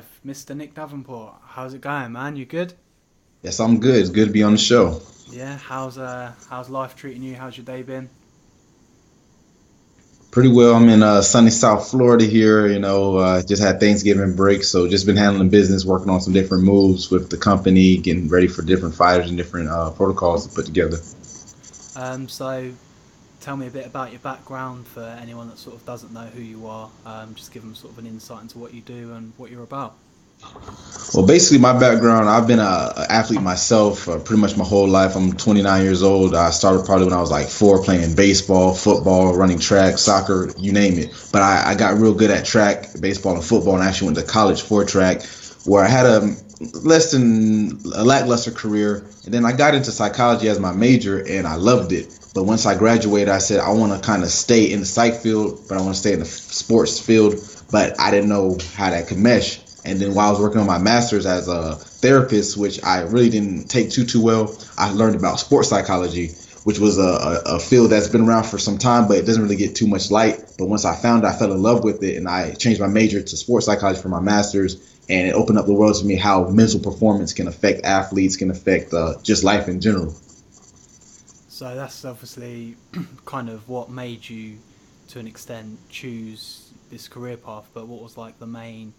[0.00, 0.56] live, Mr.
[0.56, 1.34] Nick Davenport.
[1.44, 2.36] How's it going, man?
[2.36, 2.72] You good?
[3.42, 3.96] Yes, I'm good.
[3.96, 5.00] It's good to be on the show.
[5.30, 5.56] Yeah.
[5.56, 7.34] How's uh how's life treating you?
[7.34, 8.08] How's your day been?
[10.30, 10.76] Pretty well.
[10.76, 12.68] I'm in uh, sunny South Florida here.
[12.68, 16.32] You know, uh, just had Thanksgiving break, so just been handling business, working on some
[16.32, 20.54] different moves with the company, getting ready for different fighters and different uh, protocols to
[20.54, 20.98] put together.
[21.96, 22.72] Um, so
[23.40, 26.42] tell me a bit about your background for anyone that sort of doesn't know who
[26.42, 26.90] you are.
[27.06, 29.62] Um, just give them sort of an insight into what you do and what you're
[29.62, 29.94] about.
[31.14, 35.14] Well, basically, my background, I've been an athlete myself uh, pretty much my whole life.
[35.14, 36.34] I'm 29 years old.
[36.34, 40.72] I started probably when I was like four playing baseball, football, running track, soccer, you
[40.72, 41.12] name it.
[41.32, 44.24] But I, I got real good at track, baseball, and football, and actually went to
[44.24, 45.22] college for track,
[45.64, 46.34] where I had a
[46.74, 49.04] less than a lackluster career.
[49.24, 52.19] And then I got into psychology as my major, and I loved it.
[52.32, 55.14] But once I graduated, I said I want to kind of stay in the psych
[55.14, 57.34] field, but I want to stay in the sports field.
[57.70, 59.60] But I didn't know how that could mesh.
[59.84, 63.30] And then while I was working on my master's as a therapist, which I really
[63.30, 66.28] didn't take too too well, I learned about sports psychology,
[66.64, 69.42] which was a, a, a, field that's been around for some time, but it doesn't
[69.42, 70.54] really get too much light.
[70.58, 72.88] But once I found it, I fell in love with it, and I changed my
[72.88, 74.76] major to sports psychology for my master's,
[75.08, 78.50] and it opened up the world to me how mental performance can affect athletes, can
[78.50, 80.14] affect uh, just life in general.
[81.60, 82.74] So that's obviously
[83.26, 84.56] kind of what made you,
[85.08, 87.68] to an extent, choose this career path.
[87.74, 88.94] But what was like the main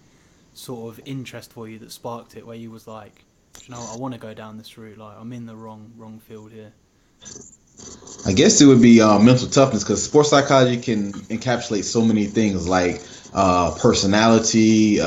[0.54, 3.26] sort of interest for you that sparked it, where you was like,
[3.64, 5.00] you know, I want to go down this route.
[5.00, 6.72] Like I'm in the wrong wrong field here.
[8.28, 12.26] I guess it would be uh, mental toughness because sports psychology can encapsulate so many
[12.26, 13.02] things like
[13.34, 15.06] uh, personality, uh,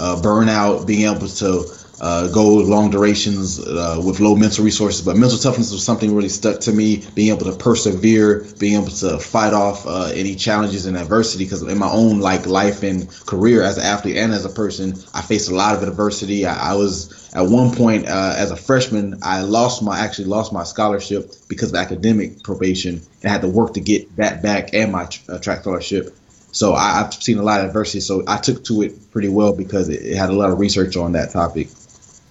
[0.00, 1.64] uh burnout, being able to
[2.00, 5.04] uh, go long durations uh, with low mental resources.
[5.04, 7.04] But mental toughness was something really stuck to me.
[7.14, 11.44] Being able to persevere, being able to fight off uh, any challenges and adversity.
[11.44, 14.94] Because in my own like life and career as an athlete and as a person,
[15.14, 16.46] I faced a lot of adversity.
[16.46, 20.52] I, I was at one point uh, as a freshman, I lost my actually lost
[20.52, 24.92] my scholarship because of academic probation and had to work to get that back and
[24.92, 26.14] my uh, track scholarship.
[26.52, 28.00] So I, have seen a lot of adversity.
[28.00, 30.96] So I took to it pretty well because it, it had a lot of research
[30.96, 31.68] on that topic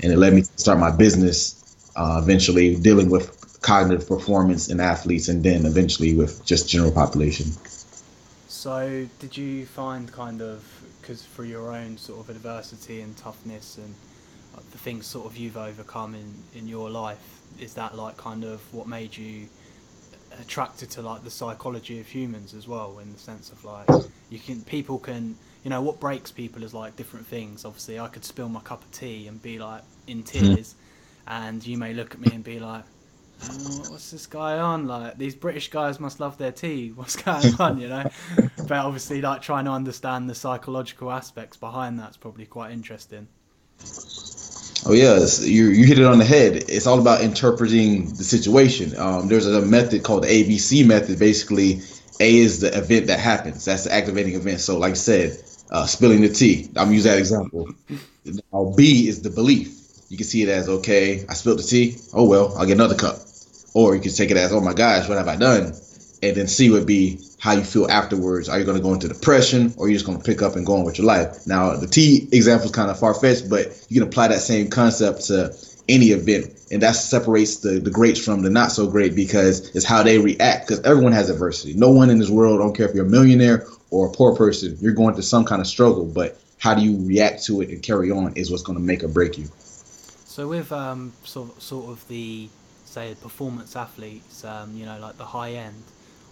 [0.01, 1.53] and it led me to start my business.
[1.95, 7.45] Uh, eventually, dealing with cognitive performance in athletes, and then eventually with just general population.
[8.47, 10.63] So, did you find kind of
[11.01, 13.95] because for your own sort of adversity and toughness and
[14.55, 18.43] uh, the things sort of you've overcome in in your life, is that like kind
[18.43, 19.47] of what made you
[20.39, 23.87] attracted to like the psychology of humans as well in the sense of like
[24.29, 25.35] you can people can
[25.67, 27.65] you know what breaks people is like different things.
[27.65, 30.23] Obviously, I could spill my cup of tea and be like in hmm.
[30.23, 30.75] tears,
[31.27, 32.85] and you may look at me and be like,
[33.43, 34.87] oh, "What's this guy on?
[34.87, 36.91] Like these British guys must love their tea.
[36.95, 38.09] What's going on?" You know.
[38.59, 43.27] but obviously, like trying to understand the psychological aspects behind that's probably quite interesting.
[44.85, 46.63] Oh yes, you you hit it on the head.
[46.69, 48.97] It's all about interpreting the situation.
[48.97, 51.19] Um, there's a method called the ABC method.
[51.19, 51.81] Basically,
[52.21, 53.65] A is the event that happens.
[53.65, 54.61] That's the activating event.
[54.61, 56.69] So, like I said, uh, spilling the tea.
[56.75, 57.69] I'm use that example.
[58.53, 59.73] Now, B is the belief.
[60.09, 61.97] You can see it as okay, I spilled the tea.
[62.13, 63.17] Oh well, I'll get another cup.
[63.73, 65.73] Or you can take it as oh my gosh, what have I done?
[66.23, 68.49] And then C would be how you feel afterwards.
[68.49, 70.55] Are you going to go into depression, or are you just going to pick up
[70.55, 71.45] and go on with your life?
[71.45, 74.69] Now, the tea example is kind of far fetched, but you can apply that same
[74.69, 75.55] concept to
[75.87, 79.85] any event, and that separates the the greats from the not so great because it's
[79.85, 80.67] how they react.
[80.67, 81.73] Because everyone has adversity.
[81.73, 84.77] No one in this world, don't care if you're a millionaire or a poor person,
[84.79, 87.81] you're going through some kind of struggle, but how do you react to it and
[87.81, 89.45] carry on is what's going to make or break you.
[90.25, 92.49] So with um, sort sort of the
[92.85, 95.83] say performance athletes, um, you know, like the high end,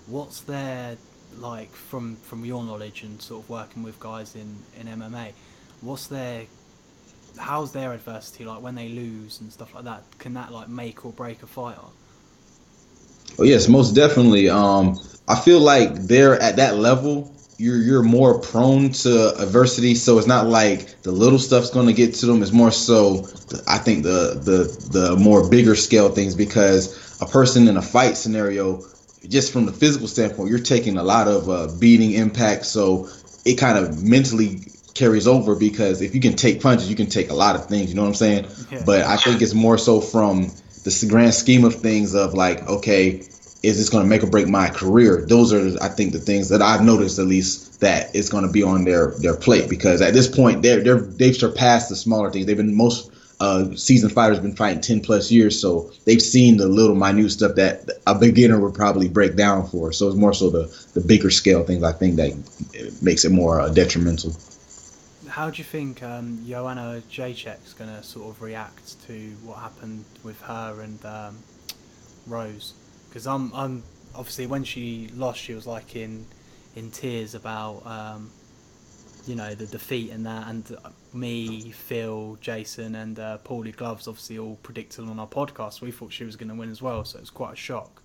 [0.07, 0.97] what's their
[1.37, 5.33] like from from your knowledge and sort of working with guys in in MMA,
[5.81, 6.45] what's their
[7.37, 10.03] how's their adversity like when they lose and stuff like that?
[10.19, 11.79] Can that like make or break a fighter?
[13.37, 14.49] Oh yes, most definitely.
[14.49, 19.95] Um, I feel like they're at that level you're you're more prone to adversity.
[19.95, 22.41] So it's not like the little stuff's going to get to them.
[22.41, 23.27] It's more so
[23.67, 28.17] i think the the the more bigger scale things because a person in a fight
[28.17, 28.83] scenario
[29.29, 32.65] just from the physical standpoint you're taking a lot of uh, beating impact.
[32.65, 33.07] So
[33.45, 34.61] it kind of mentally
[34.93, 37.89] carries over because if you can take punches you can take a lot of things
[37.89, 38.47] you know what i'm saying?
[38.71, 38.83] Yeah.
[38.85, 40.49] but i think it's more so from
[40.83, 43.21] the grand scheme of things of like okay
[43.65, 45.25] is this going to make or break my career?
[45.27, 48.51] Those are, I think, the things that I've noticed at least that is going to
[48.51, 52.29] be on their their plate because at this point they're they're they've surpassed the smaller
[52.31, 52.45] things.
[52.45, 56.67] They've been most uh, seasoned fighters been fighting ten plus years, so they've seen the
[56.67, 59.91] little minute stuff that a beginner would probably break down for.
[59.91, 62.31] So it's more so the the bigger scale things I think that
[63.01, 64.31] makes it more uh, detrimental.
[65.27, 69.13] how do you think um, Joanna Jędrzejczyk's going to sort of react to
[69.43, 71.39] what happened with her and um,
[72.27, 72.73] Rose?
[73.15, 73.81] Because I'm, I'm
[74.13, 76.25] obviously when she lost, she was like in
[76.75, 78.29] in tears about um,
[79.25, 80.77] you know the defeat and that, and
[81.13, 85.79] me, Phil, Jason, and uh, Paulie Gloves obviously all predicted on our podcast.
[85.79, 88.03] We thought she was going to win as well, so it was quite a shock.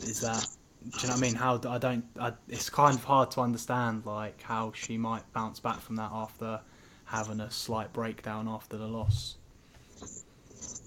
[0.00, 0.46] Is that
[0.82, 1.34] do you know what I mean?
[1.34, 2.04] How I don't.
[2.20, 6.10] I, it's kind of hard to understand like how she might bounce back from that
[6.12, 6.60] after
[7.06, 9.36] having a slight breakdown after the loss.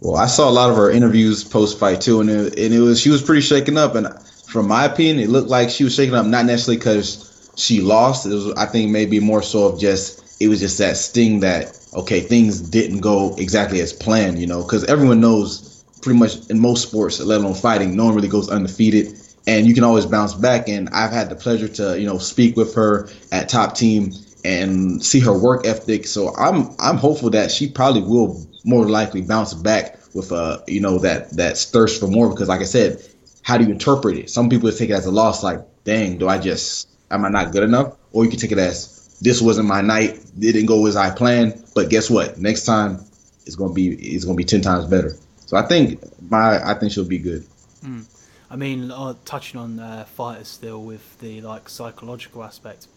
[0.03, 2.81] Well, I saw a lot of her interviews post fight too, and it, and it
[2.81, 3.95] was she was pretty shaken up.
[3.95, 4.07] And
[4.47, 8.25] from my opinion, it looked like she was shaken up not necessarily because she lost.
[8.27, 11.73] It was I think maybe more so of just it was just that sting that
[11.95, 14.39] okay things didn't go exactly as planned.
[14.39, 18.15] You know, because everyone knows pretty much in most sports, let alone fighting, no one
[18.15, 19.17] really goes undefeated
[19.47, 20.69] and you can always bounce back.
[20.69, 24.11] And I've had the pleasure to you know speak with her at Top Team
[24.43, 26.07] and see her work ethic.
[26.07, 30.79] So I'm I'm hopeful that she probably will more likely bounce back with uh you
[30.79, 33.03] know that that thirst for more because like I said,
[33.41, 34.29] how do you interpret it?
[34.29, 37.51] Some people take it as a loss, like dang, do I just am I not
[37.51, 37.97] good enough?
[38.11, 41.09] Or you can take it as this wasn't my night, it didn't go as I
[41.09, 42.37] planned, but guess what?
[42.37, 42.99] Next time
[43.45, 45.15] it's gonna be it's gonna be ten times better.
[45.45, 47.45] So I think my I think she'll be good.
[47.83, 48.05] Mm.
[48.49, 52.87] I mean, uh, touching on uh, fighters still with the like psychological aspect,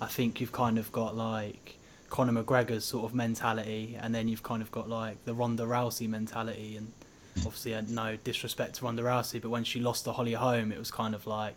[0.00, 1.76] I think you've kind of got like
[2.10, 6.08] Conor McGregor's sort of mentality, and then you've kind of got like the Ronda Rousey
[6.08, 6.92] mentality, and
[7.38, 10.78] obviously uh, no disrespect to Ronda Rousey, but when she lost to Holly Holm, it
[10.78, 11.54] was kind of like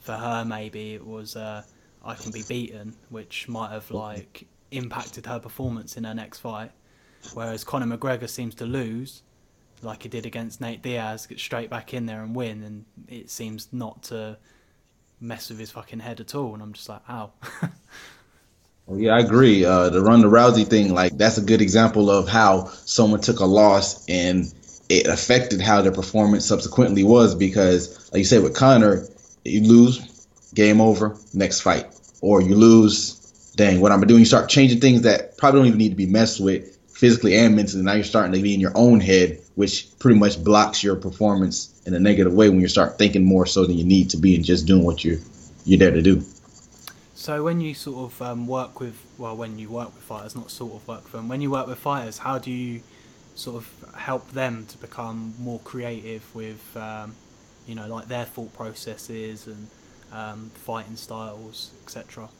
[0.00, 1.62] for her maybe it was uh,
[2.04, 6.70] I can be beaten, which might have like impacted her performance in her next fight.
[7.34, 9.22] Whereas Conor McGregor seems to lose,
[9.82, 13.30] like he did against Nate Diaz, get straight back in there and win, and it
[13.30, 14.38] seems not to
[15.20, 16.54] mess with his fucking head at all.
[16.54, 17.32] And I'm just like, ow.
[18.88, 19.66] well, yeah, I agree.
[19.66, 23.44] Uh, the Ronda Rousey thing, like that's a good example of how someone took a
[23.44, 24.52] loss and
[24.88, 27.34] it affected how their performance subsequently was.
[27.34, 29.06] Because, like you said, with Conor,
[29.44, 31.86] you lose, game over, next fight,
[32.22, 33.14] or you lose.
[33.56, 34.20] Dang, what I'm doing?
[34.20, 37.56] You start changing things that probably don't even need to be messed with physically and
[37.56, 37.82] mentally.
[37.82, 41.78] Now you're starting to be in your own head, which pretty much blocks your performance
[41.84, 44.34] in a negative way when you start thinking more so than you need to be
[44.34, 45.18] and just doing what you're
[45.66, 46.24] you're there to do.
[47.28, 50.50] So when you sort of um, work with, well, when you work with fighters, not
[50.50, 52.80] sort of work with them, when you work with fighters, how do you
[53.34, 57.14] sort of help them to become more creative with, um,
[57.66, 59.68] you know, like their thought processes and
[60.10, 62.30] um, fighting styles, etc.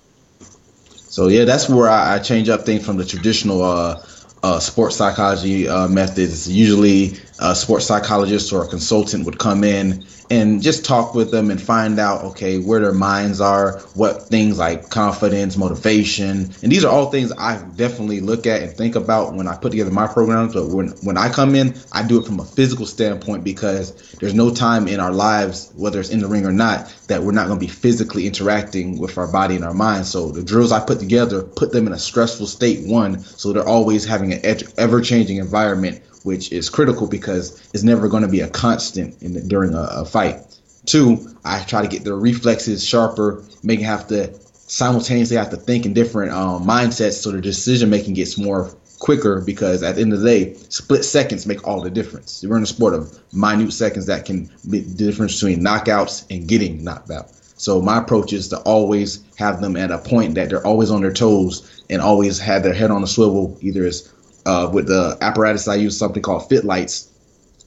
[0.86, 4.02] So yeah, that's where I, I, change up things from the traditional uh,
[4.42, 6.50] uh, sports psychology uh, methods.
[6.50, 7.08] Usually,
[7.38, 11.60] a sports psychologist or a consultant would come in and just talk with them and
[11.60, 16.92] find out, okay, where their minds are, what things like confidence, motivation, and these are
[16.92, 20.54] all things I definitely look at and think about when I put together my programs.
[20.54, 24.34] But when when I come in, I do it from a physical standpoint because there's
[24.34, 27.46] no time in our lives, whether it's in the ring or not, that we're not
[27.46, 30.06] going to be physically interacting with our body and our mind.
[30.06, 32.86] So the drills I put together put them in a stressful state.
[32.86, 34.40] One, so they're always having an
[34.76, 39.32] ever changing environment which is critical because it's never going to be a constant in
[39.32, 40.36] the, during a, a, fight.
[40.84, 45.86] Two, I try to get their reflexes sharper, make have to simultaneously have to think
[45.86, 50.12] in different um, mindsets so their decision making gets more quicker because at the end
[50.12, 52.44] of the day, split seconds make all the difference.
[52.46, 56.46] We're in a sport of minute seconds that can be the difference between knockouts and
[56.46, 57.30] getting knocked out.
[57.56, 61.00] So my approach is to always have them at a point that they're always on
[61.00, 64.12] their toes and always have their head on a swivel, either as
[64.46, 67.10] uh, with the apparatus I use something called Fit Lights.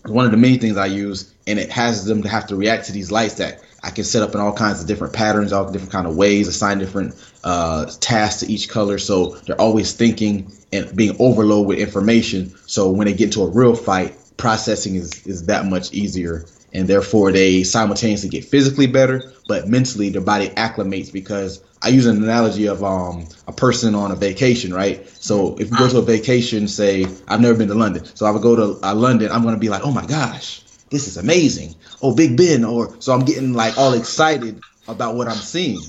[0.06, 2.86] One of the main things I use, and it has them to have to react
[2.86, 5.72] to these lights that I can set up in all kinds of different patterns, all
[5.72, 8.98] different kind of ways, assign different uh, tasks to each color.
[8.98, 12.54] So they're always thinking and being overloaded with information.
[12.68, 16.46] So when they get into a real fight, processing is, is that much easier.
[16.74, 22.06] And therefore, they simultaneously get physically better, but mentally, their body acclimates because I use
[22.06, 25.08] an analogy of um, a person on a vacation, right?
[25.10, 28.32] So if you go to a vacation, say I've never been to London, so I
[28.32, 30.62] would go to uh, London, I'm gonna be like, oh my gosh,
[30.92, 31.76] this is amazing.
[32.02, 35.80] Oh, Big Ben, or so I'm getting like all excited about what I'm seeing.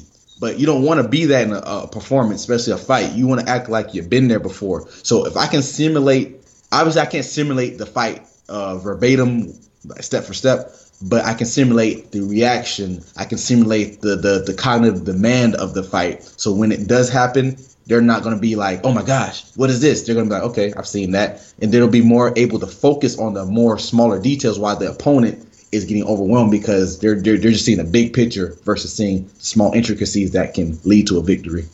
[0.41, 3.13] But you don't want to be that in a, a performance, especially a fight.
[3.13, 4.89] You want to act like you've been there before.
[5.05, 6.41] So if I can simulate,
[6.73, 9.53] obviously I can't simulate the fight uh, verbatim,
[10.01, 13.03] step for step but I can simulate the reaction.
[13.17, 16.23] I can simulate the, the, the cognitive demand of the fight.
[16.23, 19.69] So when it does happen, they're not going to be like, oh my gosh, what
[19.71, 20.03] is this?
[20.03, 21.53] They're going to be like, okay, I've seen that.
[21.61, 25.49] And they'll be more able to focus on the more smaller details while the opponent
[25.73, 29.73] is getting overwhelmed because they're, they're, they're just seeing a big picture versus seeing small
[29.73, 31.65] intricacies that can lead to a victory.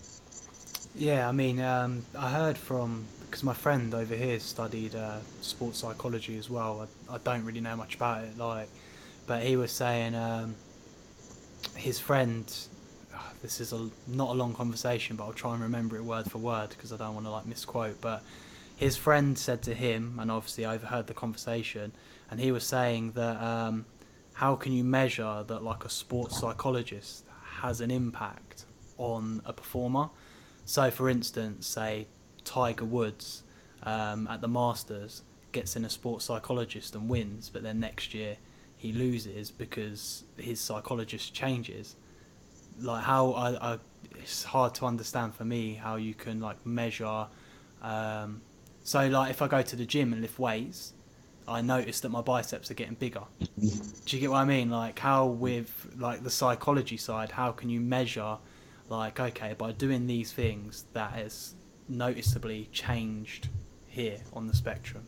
[0.94, 3.04] Yeah, I mean, um, I heard from
[3.38, 6.88] because my friend over here studied uh, sports psychology as well.
[7.08, 8.68] I, I, don't really know much about it, like,
[9.28, 10.56] but he was saying um,
[11.76, 12.52] his friend.
[13.40, 16.38] This is a not a long conversation, but I'll try and remember it word for
[16.38, 18.00] word because I don't want to like misquote.
[18.00, 18.24] But
[18.74, 21.92] his friend said to him, and obviously I overheard the conversation,
[22.32, 23.86] and he was saying that um,
[24.32, 27.24] how can you measure that like a sports psychologist
[27.60, 28.64] has an impact
[28.96, 30.10] on a performer?
[30.64, 32.08] So, for instance, say
[32.48, 33.42] Tiger Woods
[33.82, 38.36] um, at the Masters gets in a sports psychologist and wins, but then next year
[38.76, 41.96] he loses because his psychologist changes.
[42.80, 43.78] Like how I, I
[44.16, 47.26] it's hard to understand for me how you can like measure.
[47.82, 48.40] Um,
[48.82, 50.94] so like if I go to the gym and lift weights,
[51.46, 53.24] I notice that my biceps are getting bigger.
[53.60, 54.70] Do you get what I mean?
[54.70, 58.38] Like how with like the psychology side, how can you measure
[58.88, 61.54] like okay by doing these things that has
[61.88, 63.48] noticeably changed
[63.86, 65.06] here on the spectrum?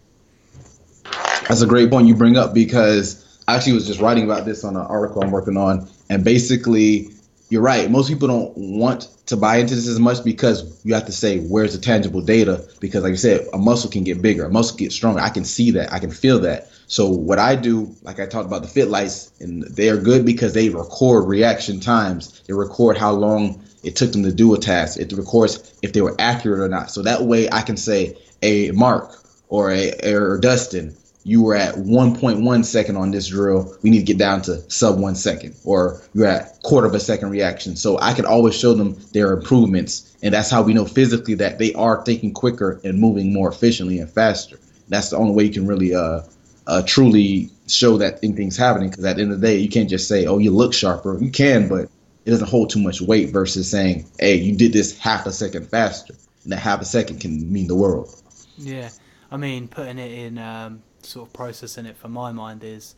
[1.49, 4.65] That's a great point you bring up because I actually was just writing about this
[4.65, 7.11] on an article I'm working on, and basically
[7.51, 7.91] you're right.
[7.91, 11.41] Most people don't want to buy into this as much because you have to say,
[11.41, 12.65] where's the tangible data?
[12.79, 15.21] Because, like I said, a muscle can get bigger, a muscle get stronger.
[15.21, 16.69] I can see that, I can feel that.
[16.87, 20.25] So, what I do, like I talked about the fit lights, and they are good
[20.25, 24.59] because they record reaction times, they record how long it took them to do a
[24.59, 26.91] task, it records if they were accurate or not.
[26.91, 31.75] So that way I can say, a Mark or a or Dustin, you were at
[31.75, 33.77] 1.1 second on this drill.
[33.83, 37.01] We need to get down to sub one second, or you're at quarter of a
[37.01, 37.77] second reaction.
[37.77, 41.59] So I can always show them their improvements, and that's how we know physically that
[41.59, 44.59] they are thinking quicker and moving more efficiently and faster.
[44.89, 46.23] That's the only way you can really uh,
[46.67, 48.91] uh truly show that things happening.
[48.91, 51.19] Because at the end of the day, you can't just say, "Oh, you look sharper."
[51.21, 51.91] You can, but
[52.25, 55.69] it doesn't hold too much weight versus saying, "Hey, you did this half a second
[55.69, 58.15] faster," and that half a second can mean the world.
[58.57, 58.91] Yeah,
[59.31, 62.95] I mean, putting it in um, sort of processing it for my mind is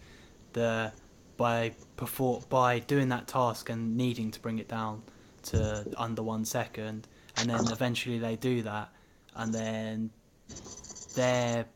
[0.53, 0.93] the
[1.37, 5.03] by before by doing that task and needing to bring it down
[5.43, 8.91] to under one second, and then eventually they do that,
[9.37, 10.11] and then
[11.15, 11.67] they're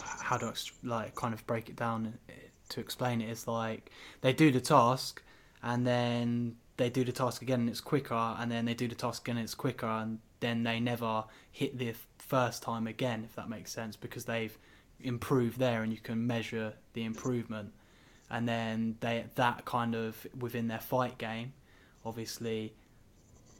[0.00, 2.14] how do I like kind of break it down
[2.70, 3.28] to explain it?
[3.28, 3.90] It's like
[4.20, 5.22] they do the task,
[5.62, 8.94] and then they do the task again and it's quicker, and then they do the
[8.94, 13.36] task again and it's quicker, and then they never hit the first time again, if
[13.36, 14.56] that makes sense, because they've
[15.00, 17.72] improved there and you can measure the improvement.
[18.30, 21.52] And then they that kind of within their fight game,
[22.04, 22.72] obviously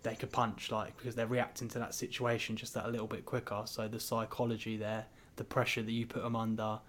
[0.02, 3.24] they could punch like because they're reacting to that situation just that a little bit
[3.24, 3.62] quicker.
[3.66, 5.04] So the psychology there,
[5.36, 6.80] the pressure that you put them under,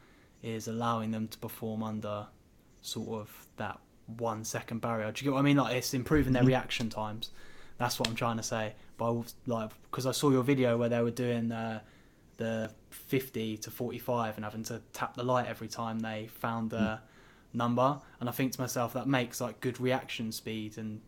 [0.41, 2.27] is allowing them to perform under
[2.81, 5.11] sort of that one second barrier.
[5.11, 5.57] Do you get what I mean?
[5.57, 6.49] Like it's improving their mm-hmm.
[6.49, 7.31] reaction times.
[7.77, 8.73] That's what I'm trying to say.
[8.97, 11.81] But like because I saw your video where they were doing uh,
[12.37, 16.77] the 50 to 45 and having to tap the light every time they found the
[16.77, 16.99] mm.
[17.53, 21.01] number, and I think to myself that makes like good reaction speed and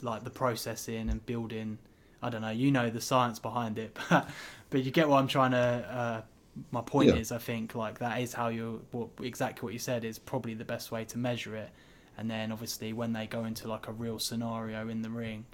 [0.00, 1.78] like the processing and building.
[2.24, 2.50] I don't know.
[2.50, 4.28] You know the science behind it, but
[4.70, 5.58] but you get what I'm trying to.
[5.58, 6.22] Uh,
[6.70, 7.14] my point yeah.
[7.14, 10.52] is, I think like that is how you what, exactly what you said is probably
[10.54, 11.70] the best way to measure it.
[12.18, 15.46] And then obviously when they go into like a real scenario in the ring,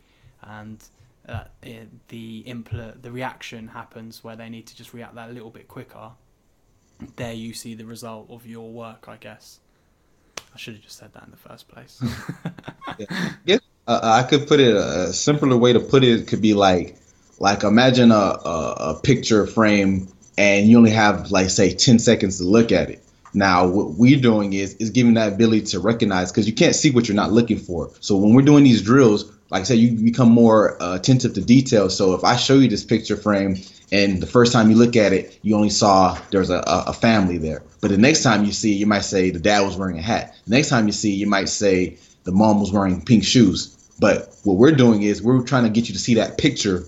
[0.42, 0.82] and
[1.28, 5.32] uh, it, the impl- the reaction happens where they need to just react that a
[5.32, 6.10] little bit quicker.
[7.16, 9.60] There you see the result of your work, I guess.
[10.54, 12.02] I should have just said that in the first place.
[12.98, 13.58] yeah, yeah.
[13.86, 16.96] Uh, I could put it a simpler way to put it could be like,
[17.38, 22.38] like imagine a, a, a picture frame and you only have like say 10 seconds
[22.38, 23.02] to look at it.
[23.34, 26.90] Now, what we're doing is is giving that ability to recognize because you can't see
[26.90, 27.90] what you're not looking for.
[28.00, 31.40] So when we're doing these drills, like I said, you become more uh, attentive to
[31.40, 31.88] detail.
[31.90, 33.56] So if I show you this picture frame
[33.90, 37.38] and the first time you look at it, you only saw there's a, a family
[37.38, 37.62] there.
[37.80, 40.34] But the next time you see, you might say the dad was wearing a hat.
[40.46, 43.74] The next time you see, you might say the mom was wearing pink shoes.
[43.98, 46.84] But what we're doing is we're trying to get you to see that picture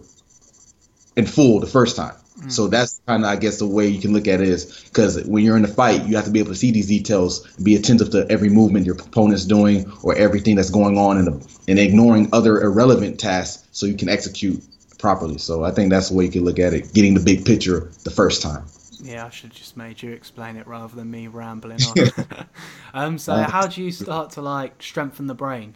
[1.17, 2.15] in full the first time.
[2.41, 2.51] Mm.
[2.51, 5.23] So that's kind of, I guess, the way you can look at it is because
[5.25, 7.77] when you're in a fight, you have to be able to see these details, be
[7.77, 12.29] attentive to every movement your opponent's doing or everything that's going on, and and ignoring
[12.33, 14.63] other irrelevant tasks so you can execute
[14.99, 15.39] properly.
[15.39, 17.91] So I think that's the way you can look at it, getting the big picture
[18.05, 18.65] the first time.
[19.03, 21.97] Yeah, I should have just made you explain it rather than me rambling on.
[22.95, 25.75] um, so uh, how do you start to like strengthen the brain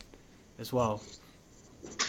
[0.58, 1.02] as well?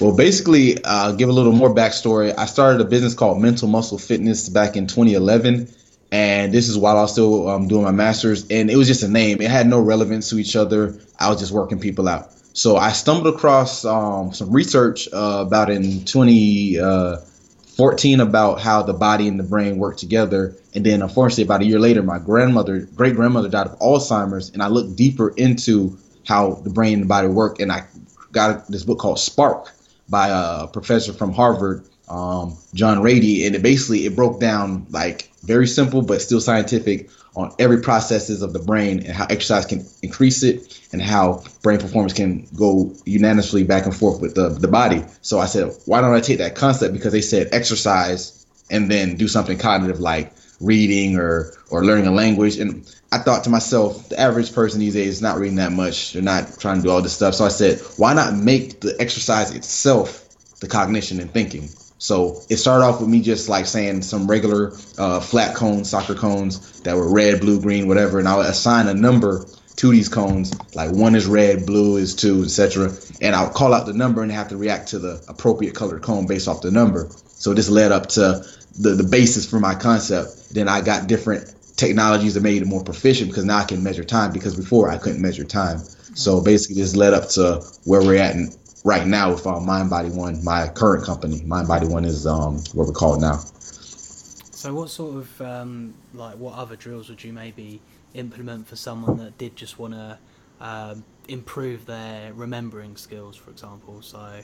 [0.02, 2.34] Well, basically, uh, give a little more backstory.
[2.38, 5.70] I started a business called Mental Muscle Fitness back in 2011,
[6.12, 8.46] and this is while I was still um, doing my master's.
[8.50, 11.00] And it was just a name; it had no relevance to each other.
[11.18, 12.32] I was just working people out.
[12.52, 19.28] So I stumbled across um, some research uh, about in 2014 about how the body
[19.28, 20.56] and the brain work together.
[20.74, 24.52] And then, unfortunately, about a year later, my grandmother, great grandmother, died of Alzheimer's.
[24.52, 27.60] And I looked deeper into how the brain and the body work.
[27.60, 27.86] And I
[28.32, 29.75] got this book called Spark
[30.10, 33.46] by a professor from Harvard, um, John Ratey.
[33.46, 38.42] And it basically it broke down like very simple but still scientific on every processes
[38.42, 42.94] of the brain and how exercise can increase it and how brain performance can go
[43.06, 45.04] unanimously back and forth with the, the body.
[45.22, 46.94] So I said, why don't I take that concept?
[46.94, 52.12] Because they said exercise and then do something cognitive like reading or or learning a
[52.12, 52.58] language.
[52.58, 56.14] And I thought to myself, the average person these days is not reading that much.
[56.14, 57.36] They're not trying to do all this stuff.
[57.36, 60.28] So I said, why not make the exercise itself
[60.60, 61.70] the cognition and thinking?
[61.98, 66.14] So it started off with me just like saying some regular uh, flat cones, soccer
[66.14, 69.46] cones that were red, blue, green, whatever, and I would assign a number
[69.78, 70.54] to these cones.
[70.76, 72.92] Like one is red, blue is two, etc.
[73.22, 76.28] And I'll call out the number and have to react to the appropriate colored cone
[76.28, 77.10] based off the number.
[77.28, 78.46] So this led up to
[78.78, 80.45] the the basis for my concept.
[80.56, 84.06] Then I got different technologies that made it more proficient because now I can measure
[84.06, 85.80] time because before I couldn't measure time.
[86.16, 88.50] So basically, this led up to where we're at in,
[88.86, 91.42] right now with our Mind Body One, my current company.
[91.46, 93.36] Mind Body One is um, what we call it now.
[93.36, 97.82] So, what sort of um, like what other drills would you maybe
[98.14, 100.18] implement for someone that did just want to
[100.62, 104.02] um, improve their remembering skills, for example?
[104.02, 104.40] So,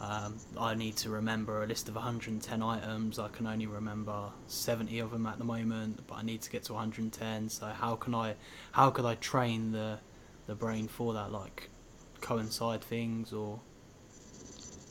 [0.00, 3.18] um, I need to remember a list of 110 items.
[3.18, 6.64] I can only remember 70 of them at the moment, but I need to get
[6.64, 7.48] to 110.
[7.50, 8.34] So, how can I,
[8.72, 9.98] how could I train the
[10.46, 11.32] the brain for that?
[11.32, 11.68] Like
[12.20, 13.60] coincide things or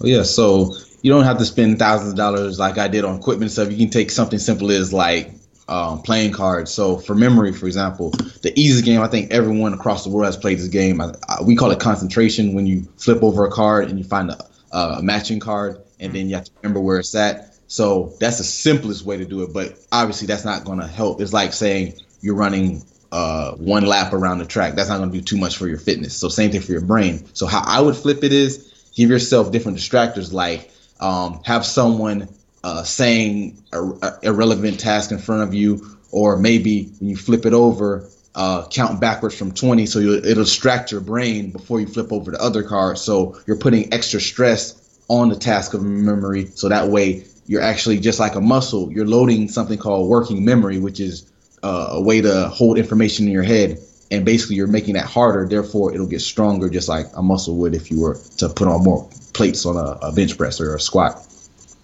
[0.02, 3.18] Oh, yeah, so you don't have to spend thousands of dollars like I did on
[3.18, 3.70] equipment stuff.
[3.70, 5.32] You can take something simple as like
[5.68, 6.72] um, playing cards.
[6.72, 8.12] So for memory, for example,
[8.42, 11.02] the easiest game I think everyone across the world has played this game.
[11.02, 12.54] I, I, we call it concentration.
[12.54, 14.38] When you flip over a card and you find a,
[14.72, 17.56] a matching card, and then you have to remember where it's at.
[17.68, 19.54] So that's the simplest way to do it.
[19.54, 21.22] But obviously, that's not going to help.
[21.22, 24.76] It's like saying you're running uh, one lap around the track.
[24.76, 26.16] That's not going to do too much for your fitness.
[26.16, 27.26] So same thing for your brain.
[27.34, 32.28] So how I would flip it is give yourself different distractors like um, have someone
[32.64, 37.46] uh, saying a, a irrelevant task in front of you or maybe when you flip
[37.46, 42.12] it over uh, count backwards from 20 so it'll distract your brain before you flip
[42.12, 46.70] over the other card so you're putting extra stress on the task of memory so
[46.70, 51.00] that way you're actually just like a muscle you're loading something called working memory which
[51.00, 51.30] is
[51.64, 53.78] uh, a way to hold information in your head
[54.12, 57.76] and basically you're making that harder therefore it'll get stronger just like a muscle would
[57.76, 60.80] if you were to put on more plates on a, a bench press or a
[60.80, 61.26] squat.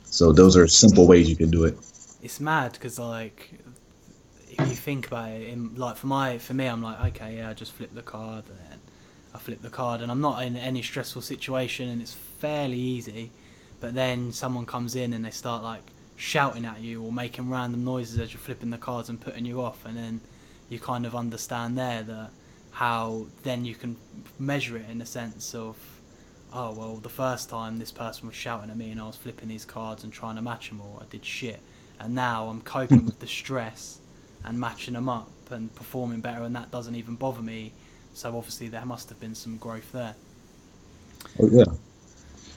[0.05, 1.77] So those are simple ways you can do it.
[2.21, 3.53] It's mad because like
[4.59, 7.49] if you think about it in, like for my for me i'm like okay yeah
[7.49, 8.79] i just flip the card and then
[9.33, 13.31] i flip the card and i'm not in any stressful situation and it's fairly easy
[13.79, 15.81] but then someone comes in and they start like
[16.15, 19.61] shouting at you or making random noises as you're flipping the cards and putting you
[19.61, 20.21] off and then
[20.69, 22.29] you kind of understand there that
[22.71, 23.95] how then you can
[24.39, 25.77] measure it in the sense of
[26.53, 29.49] oh well the first time this person was shouting at me and I was flipping
[29.49, 31.59] these cards and trying to match them all I did shit
[31.99, 33.99] and now I'm coping with the stress
[34.45, 37.71] and matching them up and performing better and that doesn't even bother me
[38.13, 40.15] so obviously there must have been some growth there
[41.39, 41.65] oh yeah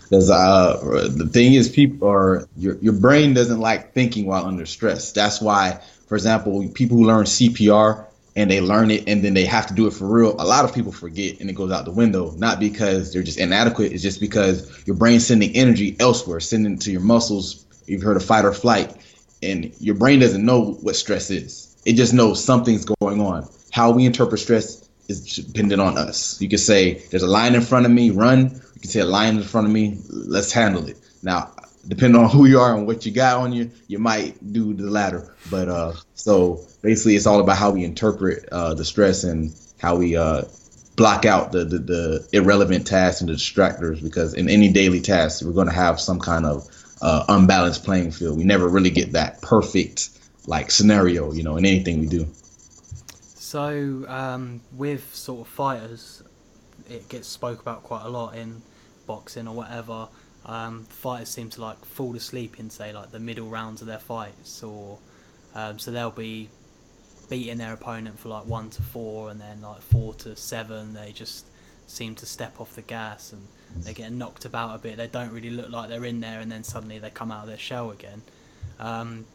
[0.03, 4.65] because uh, the thing is people are your, your brain doesn't like thinking while under
[4.65, 9.35] stress that's why for example, people who learn CPR and they learn it and then
[9.35, 11.71] they have to do it for real, a lot of people forget and it goes
[11.71, 12.33] out the window.
[12.33, 16.81] Not because they're just inadequate, it's just because your brain's sending energy elsewhere, sending it
[16.83, 17.67] to your muscles.
[17.87, 18.97] You've heard of fight or flight,
[19.43, 21.68] and your brain doesn't know what stress is.
[21.89, 23.49] It just knows something's going on.
[23.73, 26.39] How we interpret stress is dependent on us.
[26.39, 28.61] You can say, There's a lion in front of me, run.
[28.75, 30.99] You can say, A lion in front of me, let's handle it.
[31.23, 31.51] Now,
[31.87, 34.91] depending on who you are and what you got on you, you might do the
[34.91, 35.35] latter.
[35.51, 39.97] But uh, so basically, it's all about how we interpret uh, the stress and how
[39.97, 40.43] we uh,
[40.95, 44.03] block out the, the, the irrelevant tasks and the distractors.
[44.03, 46.69] Because in any daily task, we're going to have some kind of
[47.01, 48.37] uh, unbalanced playing field.
[48.37, 50.11] We never really get that perfect
[50.49, 52.27] like scenario, you know, in anything we do.
[53.35, 56.23] So um, with sort of fighters,
[56.89, 58.63] it gets spoke about quite a lot in
[59.07, 60.09] boxing or whatever
[60.49, 63.99] um, fighters seem to like fall asleep in say like the middle rounds of their
[63.99, 64.99] fights, or
[65.55, 66.49] um, so they'll be
[67.29, 71.13] beating their opponent for like one to four, and then like four to seven, they
[71.13, 71.47] just
[71.87, 73.47] seem to step off the gas and
[73.85, 74.97] they get knocked about a bit.
[74.97, 77.49] They don't really look like they're in there, and then suddenly they come out of
[77.49, 78.23] their shell again.
[78.79, 79.27] Um,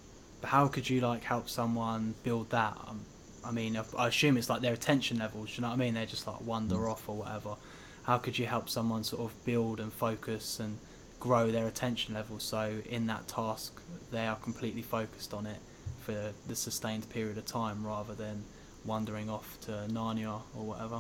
[0.44, 2.78] but how could you like help someone build that?
[2.88, 3.06] Um,
[3.46, 5.56] I mean, I assume it's like their attention levels.
[5.56, 5.94] you know what I mean?
[5.94, 6.92] They just like wander mm.
[6.92, 7.56] off or whatever.
[8.04, 10.78] How could you help someone sort of build and focus and
[11.24, 12.38] grow their attention level.
[12.38, 15.56] So in that task, they are completely focused on it
[16.02, 18.44] for the sustained period of time, rather than
[18.84, 21.00] wandering off to Narnia or whatever.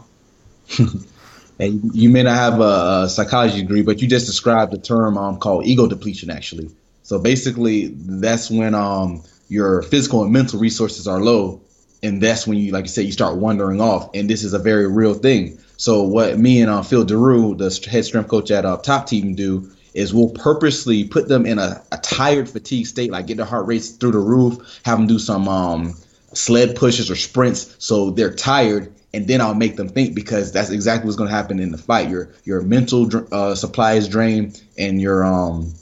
[1.59, 5.17] and you may not have a, a, psychology degree, but you just described the term
[5.17, 6.69] um, called ego depletion, actually.
[7.01, 9.23] So basically, that's when um,
[9.53, 11.61] your physical and mental resources are low,
[12.01, 14.09] and that's when you, like you said, you start wandering off.
[14.15, 15.59] And this is a very real thing.
[15.77, 19.35] So what me and uh, Phil Daru, the head strength coach at uh, Top Team,
[19.35, 23.45] do is we'll purposely put them in a, a tired, fatigue state, like get their
[23.45, 25.93] heart rates through the roof, have them do some um,
[26.33, 30.71] sled pushes or sprints, so they're tired, and then I'll make them think because that's
[30.71, 32.09] exactly what's going to happen in the fight.
[32.09, 35.73] Your your mental uh, supply is drained, and your um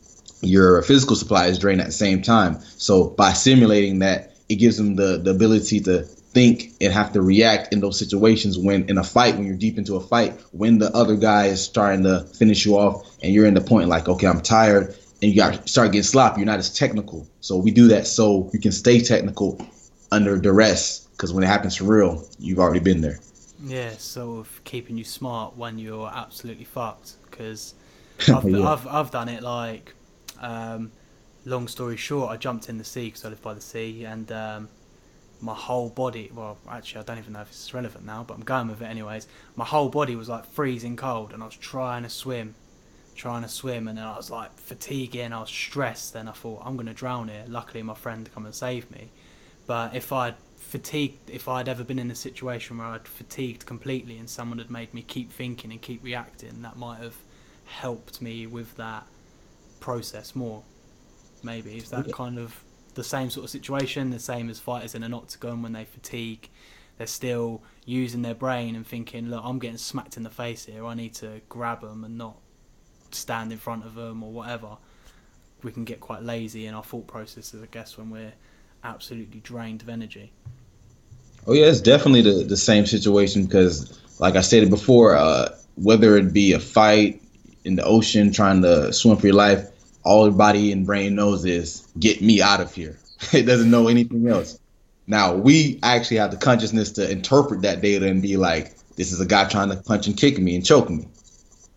[0.41, 2.59] your physical supply is drained at the same time.
[2.77, 7.21] So by simulating that, it gives them the the ability to think and have to
[7.21, 10.77] react in those situations when in a fight when you're deep into a fight when
[10.77, 14.07] the other guy is starting to finish you off and you're in the point like
[14.07, 17.69] okay i'm tired and you got start getting sloppy you're not as technical so we
[17.69, 19.59] do that so you can stay technical
[20.09, 23.19] under duress because when it happens for real you've already been there
[23.65, 27.73] yeah sort of keeping you smart when you're absolutely fucked because
[28.29, 28.71] I've, yeah.
[28.71, 29.95] I've, I've done it like
[30.41, 30.91] um,
[31.45, 34.31] long story short i jumped in the sea because i live by the sea and
[34.31, 34.69] um,
[35.41, 38.43] my whole body well actually i don't even know if it's relevant now but i'm
[38.43, 39.27] going with it anyways.
[39.55, 42.53] My whole body was like freezing cold and i was trying to swim
[43.15, 46.61] trying to swim and then i was like fatiguing i was stressed then i thought
[46.63, 47.43] i'm going to drown here.
[47.47, 49.09] Luckily my friend come and save me.
[49.67, 54.17] But if i'd fatigued if i'd ever been in a situation where i'd fatigued completely
[54.17, 57.15] and someone had made me keep thinking and keep reacting that might have
[57.65, 59.05] helped me with that
[59.81, 60.63] process more
[61.43, 62.63] maybe is that kind of
[62.93, 66.49] the same sort of situation, the same as fighters in an octagon when they fatigue.
[66.97, 70.85] They're still using their brain and thinking, look, I'm getting smacked in the face here.
[70.85, 72.37] I need to grab them and not
[73.11, 74.77] stand in front of them or whatever.
[75.63, 78.33] We can get quite lazy in our thought processes, I guess, when we're
[78.83, 80.31] absolutely drained of energy.
[81.47, 86.17] Oh yeah, it's definitely the, the same situation because, like I stated before, uh, whether
[86.17, 87.21] it be a fight
[87.63, 89.67] in the ocean, trying to swim for your life,
[90.03, 92.97] all your body and brain knows is get me out of here.
[93.33, 94.59] it doesn't know anything else.
[95.07, 99.19] Now we actually have the consciousness to interpret that data and be like, this is
[99.19, 101.07] a guy trying to punch and kick me and choke me.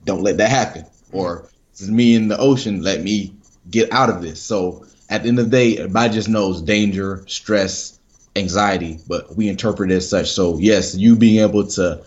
[0.05, 0.85] Don't let that happen.
[1.13, 2.83] Or this is me in the ocean.
[2.83, 3.35] Let me
[3.71, 4.41] get out of this.
[4.41, 7.99] So at the end of the day, everybody just knows danger, stress,
[8.37, 10.31] anxiety, but we interpret it as such.
[10.31, 12.05] So yes, you being able to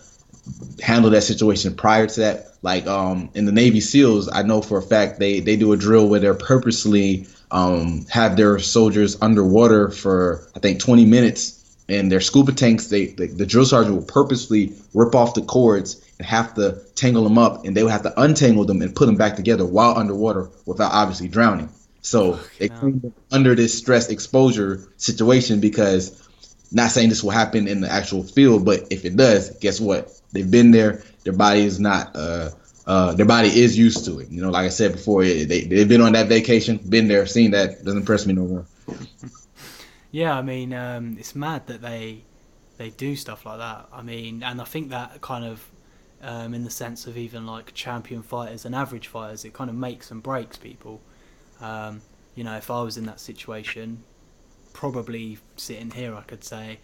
[0.80, 2.47] handle that situation prior to that.
[2.62, 5.76] Like um, in the Navy SEALs, I know for a fact they they do a
[5.76, 11.54] drill where they're purposely um, have their soldiers underwater for I think 20 minutes.
[11.90, 16.04] And their scuba tanks, they the, the drill sergeant will purposely rip off the cords
[16.18, 19.06] and have to tangle them up, and they would have to untangle them and put
[19.06, 21.70] them back together while underwater without obviously drowning.
[22.02, 23.12] So they no.
[23.30, 26.28] under this stress exposure situation because
[26.70, 30.12] not saying this will happen in the actual field, but if it does, guess what?
[30.32, 31.02] They've been there.
[31.24, 32.14] Their body is not.
[32.14, 32.50] Uh,
[32.86, 34.30] uh, their body is used to it.
[34.30, 37.50] You know, like I said before, they they've been on that vacation, been there, seen
[37.50, 37.84] that.
[37.84, 38.66] Doesn't impress me no more.
[40.10, 42.24] Yeah, I mean, um, it's mad that they
[42.78, 43.88] they do stuff like that.
[43.92, 45.68] I mean, and I think that kind of,
[46.22, 49.76] um, in the sense of even like champion fighters and average fighters, it kind of
[49.76, 51.02] makes and breaks people.
[51.60, 52.00] Um,
[52.34, 54.04] you know, if I was in that situation,
[54.72, 56.78] probably sitting here, I could say,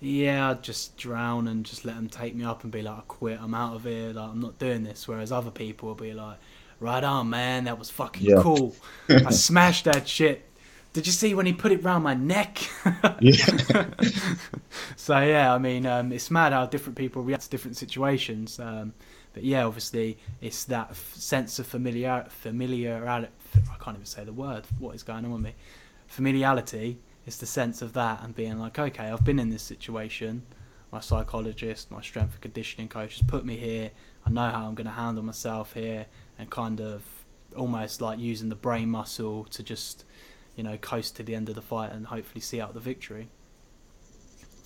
[0.00, 3.02] yeah, I'd just drown and just let them take me up and be like, I
[3.06, 5.06] quit, I'm out of here, like I'm not doing this.
[5.06, 6.38] Whereas other people will be like,
[6.80, 8.40] right on, man, that was fucking yeah.
[8.40, 8.74] cool.
[9.08, 10.46] I smashed that shit.
[10.92, 12.58] Did you see when he put it round my neck?
[13.20, 13.34] yeah.
[14.96, 18.58] so yeah, I mean, um, it's mad how different people react to different situations.
[18.58, 18.94] Um,
[19.32, 23.06] but yeah, obviously, it's that f- sense of familiar, familiar.
[23.06, 23.28] I
[23.80, 24.64] can't even say the word.
[24.78, 25.54] What is going on with me?
[26.08, 26.98] Familiarity
[27.30, 30.42] it's the sense of that and being like, okay, I've been in this situation.
[30.90, 33.92] My psychologist, my strength and conditioning coach has put me here.
[34.26, 36.06] I know how I'm going to handle myself here,
[36.40, 37.04] and kind of
[37.56, 40.04] almost like using the brain muscle to just,
[40.56, 43.28] you know, coast to the end of the fight and hopefully see out the victory.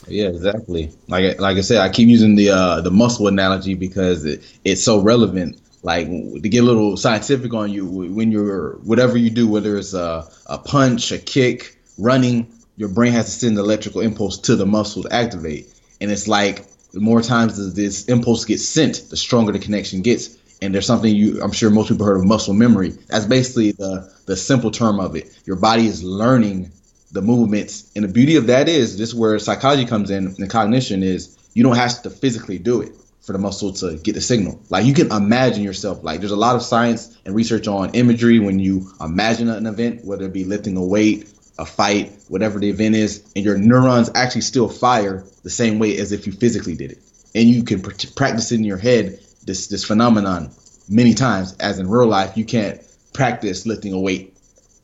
[0.08, 0.90] Yeah, exactly.
[1.08, 4.82] Like like I said, I keep using the uh, the muscle analogy because it, it's
[4.82, 5.60] so relevant.
[5.82, 9.92] Like to get a little scientific on you, when you're whatever you do, whether it's
[9.92, 14.56] a, a punch, a kick, running, your brain has to send the electrical impulse to
[14.56, 15.66] the muscle to activate.
[16.00, 20.36] And it's like the more times this impulse gets sent, the stronger the connection gets.
[20.62, 22.90] And there's something you, I'm sure most people heard of muscle memory.
[23.08, 25.28] That's basically the the simple term of it.
[25.46, 26.70] Your body is learning
[27.12, 30.50] the movements, and the beauty of that is this is where psychology comes in and
[30.50, 32.92] cognition is you don't have to physically do it.
[33.22, 34.60] for the muscle to get the signal.
[34.68, 36.04] Like you can imagine yourself.
[36.04, 40.04] Like there's a lot of science and research on imagery when you imagine an event,
[40.04, 44.10] whether it be lifting a weight, a fight, whatever the event is, and your neurons
[44.14, 46.98] actually still fire the same way as if you physically did it.
[47.34, 50.50] And you can pr- practice in your head this this phenomenon
[50.88, 51.56] many times.
[51.58, 52.80] As in real life, you can't
[53.12, 54.36] practice lifting a weight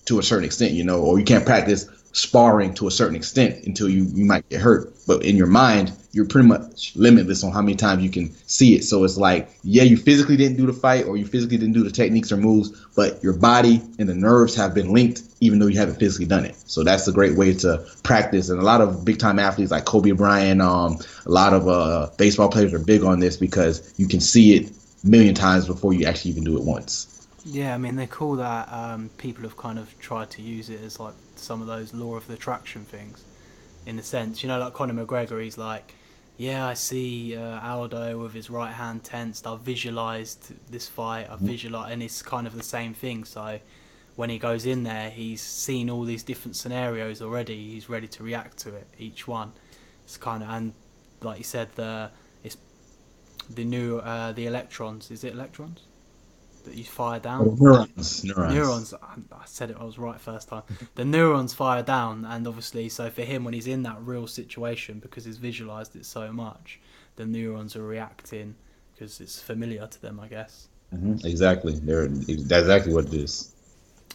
[0.07, 3.65] to a certain extent, you know, or you can't practice sparring to a certain extent
[3.65, 4.93] until you, you might get hurt.
[5.07, 8.75] But in your mind, you're pretty much limitless on how many times you can see
[8.75, 8.85] it.
[8.85, 11.85] So it's like, yeah, you physically didn't do the fight or you physically didn't do
[11.85, 15.67] the techniques or moves, but your body and the nerves have been linked even though
[15.67, 16.55] you haven't physically done it.
[16.67, 18.51] So that's a great way to practice.
[18.51, 22.11] And a lot of big time athletes like Kobe Bryant, um, a lot of uh,
[22.19, 24.71] baseball players are big on this because you can see it
[25.03, 27.27] a million times before you actually even do it once.
[27.45, 30.83] Yeah, I mean they call that um, people have kind of tried to use it
[30.83, 33.25] as like some of those law of the attraction things,
[33.87, 34.43] in a sense.
[34.43, 35.95] You know, like Conor McGregor, he's like,
[36.37, 39.47] yeah, I see uh, Aldo with his right hand tensed.
[39.47, 41.29] I've visualized this fight.
[41.31, 41.47] I've mm-hmm.
[41.47, 43.25] visualized, and it's kind of the same thing.
[43.25, 43.59] So
[44.17, 47.71] when he goes in there, he's seen all these different scenarios already.
[47.71, 49.53] He's ready to react to it, each one.
[50.05, 50.73] It's kind of and
[51.23, 52.11] like you said, the
[52.43, 52.57] it's
[53.49, 55.11] the new uh, the electrons.
[55.11, 55.81] Is it electrons?
[56.65, 57.49] that you fire down.
[57.49, 58.25] Oh, neurons.
[58.25, 58.55] Neurons.
[58.55, 58.95] Neurons.
[58.95, 59.77] I said it.
[59.79, 60.63] I was right first time.
[60.95, 64.99] the neurons fire down, and obviously, so for him, when he's in that real situation,
[64.99, 66.81] because he's visualized it so much,
[67.17, 68.55] the neurons are reacting
[68.93, 70.69] because it's familiar to them, I guess.
[70.95, 71.27] Mm-hmm.
[71.27, 71.75] Exactly.
[71.75, 73.55] They're, that's exactly what it is.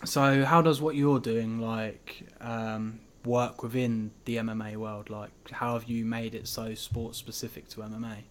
[0.04, 5.10] So, how does what you're doing like um, work within the MMA world?
[5.10, 8.24] Like, how have you made it so sports specific to MMA?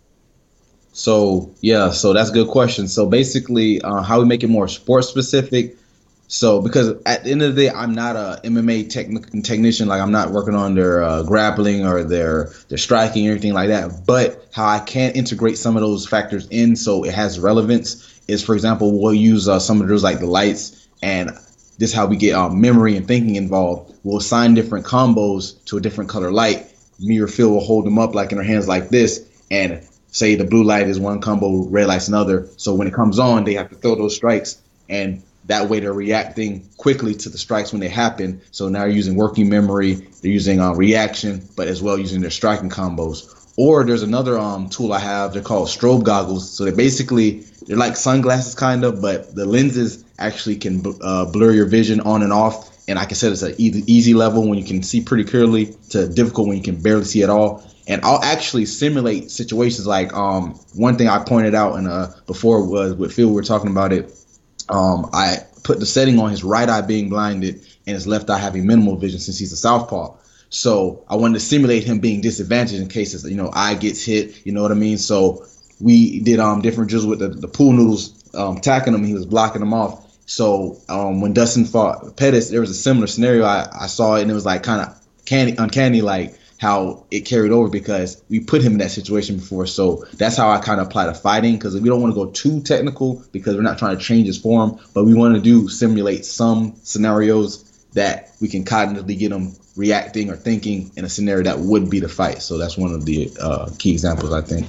[0.95, 2.87] So yeah, so that's a good question.
[2.87, 5.77] So basically, uh, how we make it more sports specific.
[6.29, 9.89] So because at the end of the day, I'm not a MMA techn- technician.
[9.89, 13.69] Like I'm not working on their uh, grappling or their their striking or anything like
[13.69, 14.07] that.
[14.07, 18.45] But how I can integrate some of those factors in so it has relevance is,
[18.45, 21.37] for example, we'll use uh, some of those like the lights and
[21.79, 23.95] this is how we get um, memory and thinking involved.
[24.05, 26.67] We'll assign different combos to a different color light.
[27.01, 30.37] Me or Phil will hold them up like in our hands like this, and say
[30.37, 32.49] the blue light is one combo, red light's another.
[32.57, 35.93] So when it comes on, they have to throw those strikes, and that way they're
[35.93, 38.41] reacting quickly to the strikes when they happen.
[38.51, 42.31] So now they're using working memory, they're using uh, reaction, but as well using their
[42.31, 43.31] striking combos.
[43.57, 45.33] Or there's another um, tool I have.
[45.33, 46.51] They're called strobe goggles.
[46.51, 51.53] So they basically they're like sunglasses kind of, but the lenses actually can uh, blur
[51.53, 52.71] your vision on and off.
[52.87, 55.75] And I can set it at an easy level when you can see pretty clearly
[55.91, 60.15] to difficult when you can barely see at all and I'll actually simulate situations like
[60.15, 63.71] um one thing I pointed out in uh before was with Phil we were talking
[63.71, 64.13] about it.
[64.69, 68.39] Um, I put the setting on his right eye being blinded and his left eye
[68.39, 70.17] having minimal vision since he's a southpaw.
[70.49, 74.47] So I wanted to simulate him being disadvantaged in cases you know eye gets hit.
[74.47, 74.99] You know what I mean?
[74.99, 75.47] So
[75.85, 79.05] we did um different drills with the, the pool noodles um tacking him.
[79.05, 80.01] He was blocking them off.
[80.27, 83.45] So um when Dustin fought Pettis, there was a similar scenario.
[83.45, 87.21] I, I saw it and it was like kind of canny uncanny like how it
[87.27, 89.67] carried over because we put him in that situation before.
[89.67, 92.31] So that's how I kind of apply to fighting because we don't want to go
[92.31, 95.69] too technical because we're not trying to change his form, but we want to do
[95.69, 101.45] simulate some scenarios that we can cognitively get him reacting or thinking in a scenario
[101.45, 102.41] that would be the fight.
[102.41, 104.67] So that's one of the uh, key examples, I think.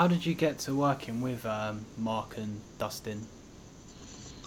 [0.00, 3.20] How did you get to working with um, Mark and Dustin?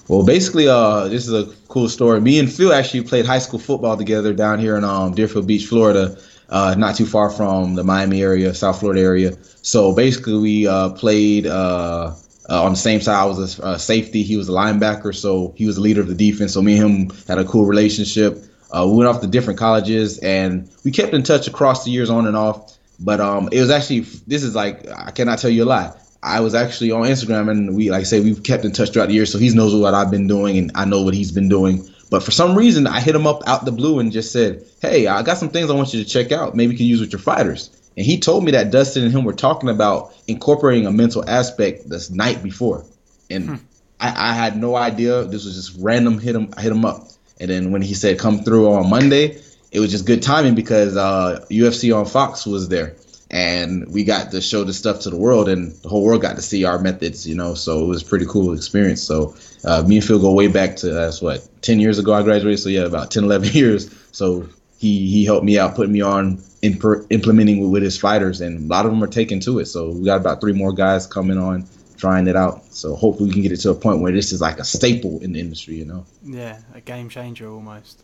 [0.08, 2.20] Well, basically, uh, this is a cool story.
[2.22, 5.68] Me and Phil actually played high school football together down here in um, Deerfield Beach,
[5.68, 6.18] Florida
[6.50, 9.38] uh, not too far from the Miami area, South Florida area.
[9.62, 12.16] So basically, we uh, played uh,
[12.50, 13.22] uh on the same side.
[13.22, 14.24] I was a safety.
[14.24, 16.54] He was a linebacker, so he was the leader of the defense.
[16.54, 18.44] So me and him had a cool relationship.
[18.72, 22.10] Uh, we went off to different colleges, and we kept in touch across the years,
[22.10, 22.74] on and off.
[23.00, 25.94] But um, it was actually this is like I cannot tell you a lie.
[26.22, 29.08] I was actually on Instagram, and we like I say we've kept in touch throughout
[29.08, 29.32] the years.
[29.32, 31.88] So he knows what I've been doing, and I know what he's been doing.
[32.10, 35.08] But for some reason, I hit him up out the blue and just said, "Hey,
[35.08, 36.56] I got some things I want you to check out.
[36.56, 39.24] Maybe you can use with your fighters." And he told me that Dustin and him
[39.24, 42.86] were talking about incorporating a mental aspect this night before,
[43.30, 43.56] and hmm.
[44.00, 45.26] I, I, had no idea.
[45.26, 46.20] This was just random.
[46.20, 47.08] Hit him, I hit him up,
[47.40, 49.42] and then when he said come through on Monday,
[49.74, 52.96] it was just good timing because uh, UFC on Fox was there,
[53.32, 56.36] and we got to show the stuff to the world, and the whole world got
[56.36, 57.28] to see our methods.
[57.28, 59.02] You know, so it was pretty cool experience.
[59.02, 62.22] So uh, me and Phil go way back to that's what 10 years ago I
[62.22, 62.60] graduated.
[62.60, 63.94] So yeah, about 10, 11 years.
[64.12, 68.42] So he he helped me out, putting me on imp- implementing with, with his fighters,
[68.42, 69.66] and a lot of them are taking to it.
[69.66, 72.64] So we got about three more guys coming on trying it out.
[72.66, 75.20] So hopefully we can get it to a point where this is like a staple
[75.24, 76.06] in the industry, you know.
[76.24, 78.04] Yeah, a game changer almost.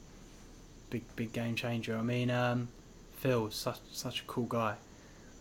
[0.89, 1.97] Big big game changer.
[1.97, 2.67] I mean, um,
[3.17, 4.75] Phil, such such a cool guy.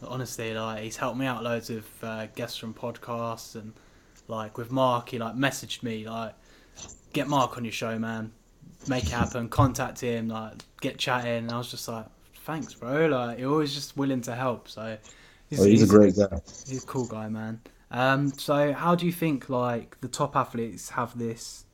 [0.06, 3.72] honestly, like he's helped me out loads with uh, guests from podcasts and
[4.28, 6.34] like with Mark, he like messaged me like,
[7.12, 8.32] get Mark on your show, man,
[8.86, 9.48] make it happen.
[9.48, 11.44] Contact him, like get chatting.
[11.44, 12.06] And I was just like,
[12.44, 13.06] thanks, bro.
[13.06, 14.68] Like you're always just willing to help.
[14.68, 14.98] So
[15.48, 16.40] he's, oh, he's, he's a great guy.
[16.68, 17.60] He's a cool guy, man.
[17.90, 21.64] Um, so how do you think like the top athletes have this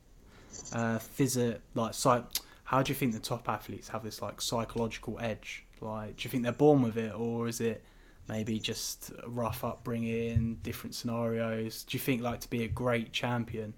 [0.72, 2.24] uh, phys- like psych-
[2.64, 5.64] how do you think the top athletes have this like psychological edge?
[5.80, 7.84] Like, do you think they're born with it, or is it
[8.28, 11.84] maybe just rough upbringing, different scenarios?
[11.84, 13.74] Do you think like to be a great champion,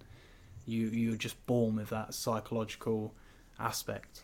[0.66, 3.12] you you're just born with that psychological
[3.58, 4.22] aspect?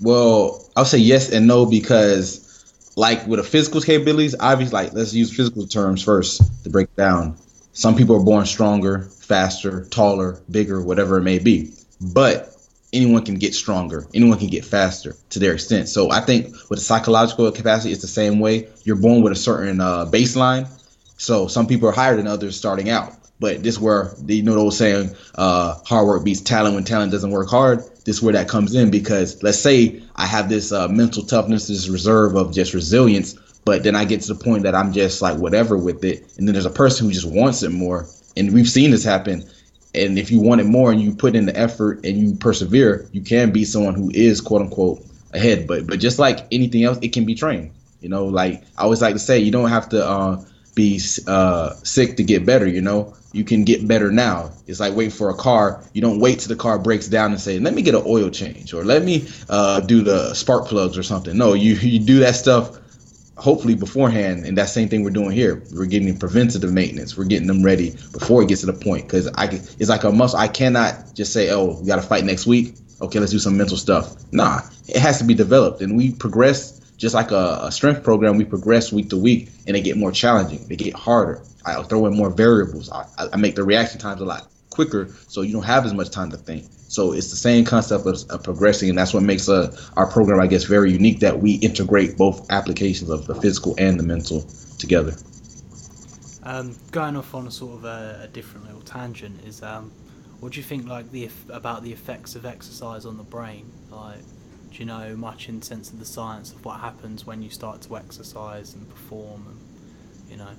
[0.00, 2.46] Well, I'll say yes and no because
[2.96, 7.36] like with the physical capabilities, obviously, like let's use physical terms first to break down.
[7.72, 11.72] Some people are born stronger, faster, taller, bigger, whatever it may be.
[12.00, 12.55] But
[12.96, 15.88] anyone can get stronger, anyone can get faster to their extent.
[15.88, 18.68] So I think with the psychological capacity, it's the same way.
[18.84, 20.66] You're born with a certain uh, baseline.
[21.18, 23.12] So some people are higher than others starting out.
[23.38, 27.12] But this where you know the old saying, uh, hard work beats talent when talent
[27.12, 27.80] doesn't work hard.
[28.04, 31.68] This is where that comes in because let's say I have this uh, mental toughness,
[31.68, 33.34] this reserve of just resilience,
[33.66, 36.48] but then I get to the point that I'm just like whatever with it, and
[36.48, 38.06] then there's a person who just wants it more,
[38.36, 39.44] and we've seen this happen.
[39.96, 43.06] And if you want it more and you put in the effort and you persevere,
[43.12, 45.66] you can be someone who is quote unquote ahead.
[45.66, 47.70] But but just like anything else, it can be trained.
[48.00, 51.70] You know, like I always like to say, you don't have to uh, be uh,
[51.82, 52.66] sick to get better.
[52.66, 54.52] You know, you can get better now.
[54.66, 55.82] It's like waiting for a car.
[55.92, 58.30] You don't wait till the car breaks down and say, "Let me get an oil
[58.30, 61.36] change" or "Let me uh, do the spark plugs" or something.
[61.36, 62.78] No, you you do that stuff
[63.36, 64.44] hopefully beforehand.
[64.44, 65.62] And that same thing we're doing here.
[65.72, 67.16] We're getting preventative maintenance.
[67.16, 70.12] We're getting them ready before it gets to the point because I it's like a
[70.12, 70.38] muscle.
[70.38, 73.56] I cannot just say, "Oh, we got to fight next week." Okay, let's do some
[73.56, 74.14] mental stuff.
[74.32, 78.38] Nah, it has to be developed, and we progress just like a, a strength program.
[78.38, 80.66] We progress week to week, and they get more challenging.
[80.66, 81.42] They get harder.
[81.66, 82.90] I throw in more variables.
[82.90, 86.10] I, I make the reaction times a lot quicker, so you don't have as much
[86.10, 86.66] time to think.
[86.88, 90.40] So it's the same concept of, of progressing, and that's what makes uh, our program,
[90.40, 91.20] I guess, very unique.
[91.20, 94.42] That we integrate both applications of the physical and the mental
[94.78, 95.14] together.
[96.42, 99.90] Um, going off on a sort of a, a different little tangent is, um,
[100.38, 103.72] what do you think like the about the effects of exercise on the brain?
[103.90, 104.20] Like,
[104.70, 107.82] do you know much in sense of the science of what happens when you start
[107.82, 110.54] to exercise and perform, and you know?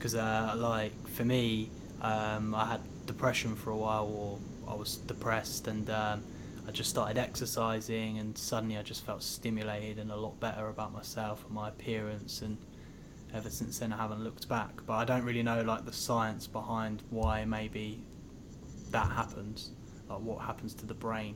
[0.00, 1.68] because uh, like for me,
[2.00, 4.38] um, I had depression for a while, or
[4.70, 6.22] I was depressed, and um,
[6.66, 10.92] I just started exercising, and suddenly I just felt stimulated and a lot better about
[10.92, 12.56] myself and my appearance, and
[13.34, 14.70] ever since then I haven't looked back.
[14.86, 18.02] But I don't really know like the science behind why maybe
[18.90, 19.70] that happens,
[20.08, 21.34] like what happens to the brain.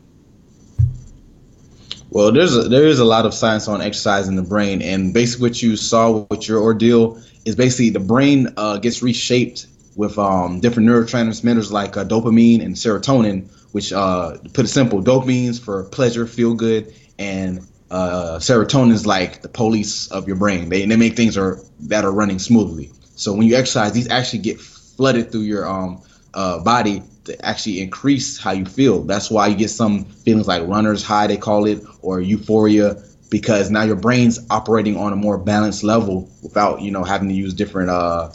[2.11, 5.13] Well, there's a, there is a lot of science on exercise in the brain, and
[5.13, 10.19] basically what you saw with your ordeal is basically the brain uh, gets reshaped with
[10.19, 15.85] um, different neurotransmitters like uh, dopamine and serotonin, which, uh, put it simple, dopamine's for
[15.85, 20.69] pleasure, feel good, and uh, serotonin is like the police of your brain.
[20.69, 22.91] They, they make things are that are running smoothly.
[23.17, 26.03] So when you exercise, these actually get flooded through your um,
[26.33, 29.03] uh, body to actually increase how you feel.
[29.03, 32.97] That's why you get some feelings like runner's high, they call it, or euphoria
[33.31, 37.35] because now your brain's operating on a more balanced level without you know having to
[37.35, 38.31] use different uh,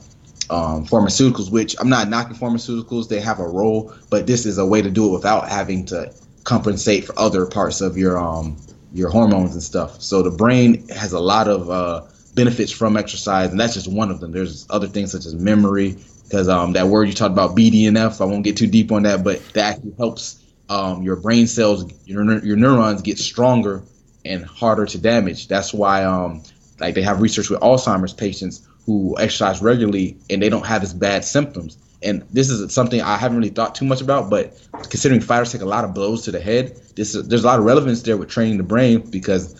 [0.49, 1.51] um, pharmaceuticals.
[1.51, 4.89] Which I'm not knocking pharmaceuticals; they have a role, but this is a way to
[4.89, 8.57] do it without having to compensate for other parts of your um
[8.93, 10.01] your hormones and stuff.
[10.01, 14.09] So the brain has a lot of uh, benefits from exercise, and that's just one
[14.11, 14.31] of them.
[14.31, 18.21] There's other things such as memory, because um, that word you talked about BDNF.
[18.21, 21.91] I won't get too deep on that, but that actually helps um, your brain cells,
[22.05, 23.83] your your neurons get stronger
[24.25, 25.47] and harder to damage.
[25.47, 26.43] That's why um
[26.79, 30.93] like they have research with Alzheimer's patients who exercise regularly and they don't have as
[30.93, 31.77] bad symptoms.
[32.01, 34.57] And this is something I haven't really thought too much about, but
[34.89, 37.59] considering fighters take a lot of blows to the head, this is, there's a lot
[37.59, 39.53] of relevance there with training the brain because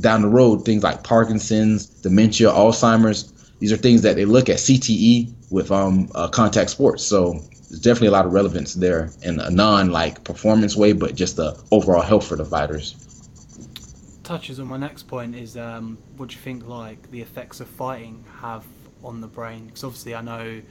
[0.00, 4.56] down the road, things like Parkinson's, dementia, Alzheimer's, these are things that they look at
[4.56, 7.04] CTE with um, uh, contact sports.
[7.04, 7.32] So
[7.68, 11.36] there's definitely a lot of relevance there in a non like performance way, but just
[11.36, 13.13] the overall health for the fighters
[14.24, 17.68] touches on my next point is um, what do you think like the effects of
[17.68, 18.64] fighting have
[19.04, 19.66] on the brain?
[19.66, 20.62] Because obviously I know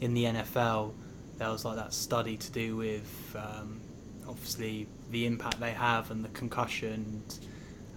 [0.00, 0.92] in the NFL
[1.38, 3.80] there was like that study to do with um,
[4.28, 7.22] obviously the impact they have and the concussion,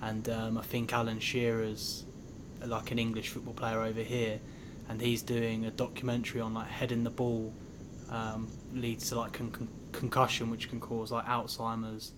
[0.02, 2.06] and, and um, I think Alan Shearer's
[2.66, 4.40] like an English football player over here,
[4.90, 7.54] and he's doing a documentary on like heading the ball
[8.10, 12.14] um, leads to like con- concussion, which can cause like Alzheimer's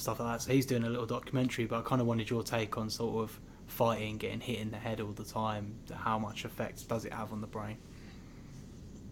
[0.00, 0.42] stuff like that.
[0.42, 3.22] So he's doing a little documentary, but I kind of wanted your take on sort
[3.22, 7.12] of fighting, getting hit in the head all the time, how much effect does it
[7.12, 7.76] have on the brain?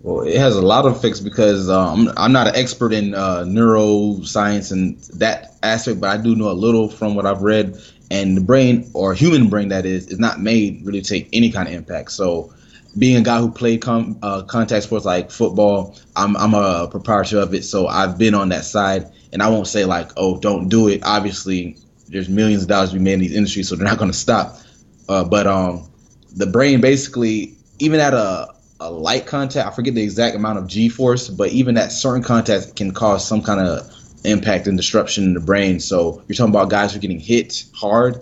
[0.00, 3.44] Well, it has a lot of effects because um, I'm not an expert in uh,
[3.44, 7.76] neuroscience and that aspect, but I do know a little from what I've read.
[8.10, 11.50] And the brain, or human brain, that is, is not made really to take any
[11.50, 12.12] kind of impact.
[12.12, 12.54] So,
[12.96, 17.38] being a guy who played com- uh, contact sports like football, I'm, I'm a proprietor
[17.38, 17.64] of it.
[17.64, 21.02] So I've been on that side, and I won't say like, oh, don't do it.
[21.04, 21.76] Obviously,
[22.08, 24.16] there's millions of dollars to be made in these industries, so they're not going to
[24.16, 24.56] stop.
[25.08, 25.88] Uh, but um,
[26.36, 28.48] the brain basically, even at a
[28.80, 29.66] a light contact.
[29.66, 33.26] I forget the exact amount of G force, but even that certain contact can cause
[33.26, 33.90] some kind of
[34.24, 35.80] impact and disruption in the brain.
[35.80, 38.20] So you're talking about guys who are getting hit hard.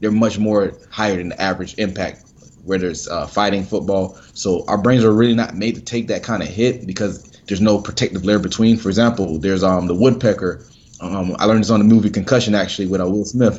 [0.00, 2.27] They're much more higher than the average impact,
[2.68, 4.16] whether it's uh, fighting football.
[4.34, 7.60] So our brains are really not made to take that kind of hit because there's
[7.60, 8.76] no protective layer between.
[8.76, 10.64] For example, there's um the woodpecker.
[11.00, 13.58] Um, I learned this on the movie Concussion actually with uh, Will Smith,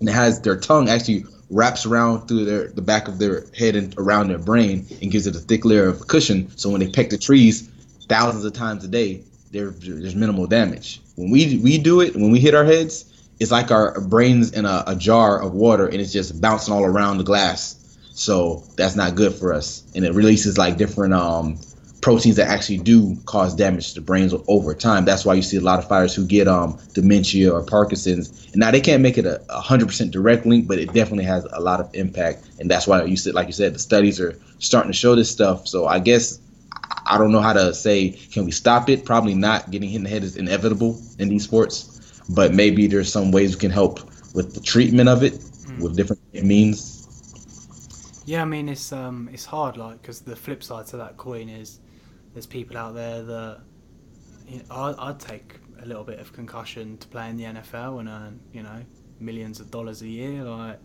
[0.00, 3.76] and it has their tongue actually wraps around through their the back of their head
[3.76, 6.50] and around their brain and gives it a thick layer of cushion.
[6.56, 7.68] So when they peck the trees
[8.08, 11.00] thousands of times a day, there's minimal damage.
[11.16, 14.64] When we we do it, when we hit our heads, it's like our brains in
[14.64, 17.81] a, a jar of water and it's just bouncing all around the glass.
[18.14, 21.58] So that's not good for us, and it releases like different um
[22.02, 25.04] proteins that actually do cause damage to the brains over time.
[25.04, 28.48] That's why you see a lot of fighters who get um, dementia or Parkinson's.
[28.52, 31.60] And now they can't make it a, 100% direct link, but it definitely has a
[31.60, 32.44] lot of impact.
[32.58, 35.30] And that's why you said, like you said, the studies are starting to show this
[35.30, 35.66] stuff.
[35.68, 36.40] So I guess
[37.06, 39.04] I don't know how to say, can we stop it?
[39.04, 39.70] Probably not.
[39.70, 43.54] Getting hit in the head is inevitable in these sports, but maybe there's some ways
[43.54, 44.00] we can help
[44.34, 45.80] with the treatment of it mm.
[45.80, 47.01] with different means.
[48.24, 51.48] Yeah, I mean it's um it's hard, like because the flip side to that coin
[51.48, 51.80] is
[52.32, 53.60] there's people out there that
[54.46, 58.00] you know, I'd, I'd take a little bit of concussion to play in the NFL
[58.00, 58.82] and earn you know
[59.18, 60.78] millions of dollars a year like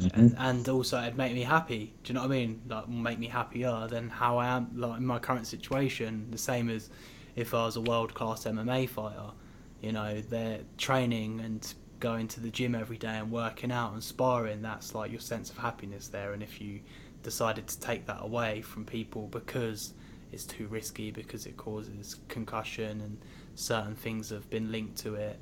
[0.00, 0.20] mm-hmm.
[0.20, 1.94] and, and also it'd make me happy.
[2.02, 2.62] Do you know what I mean?
[2.68, 6.28] Like make me happier than how I am like in my current situation.
[6.30, 6.90] The same as
[7.36, 9.32] if I was a world class MMA fighter.
[9.80, 11.74] You know they're training and
[12.04, 15.48] going to the gym every day and working out and sparring that's like your sense
[15.48, 16.78] of happiness there and if you
[17.22, 19.94] decided to take that away from people because
[20.30, 23.16] it's too risky because it causes concussion and
[23.54, 25.38] certain things have been linked to it.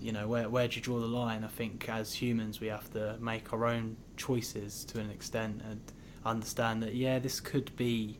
[0.00, 1.42] You know, where where do you draw the line?
[1.42, 5.80] I think as humans we have to make our own choices to an extent and
[6.24, 8.18] understand that yeah, this could be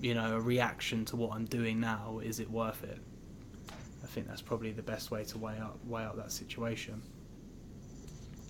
[0.00, 2.98] you know, a reaction to what I'm doing now, is it worth it?
[4.02, 7.02] I think that's probably the best way to weigh up weigh up that situation.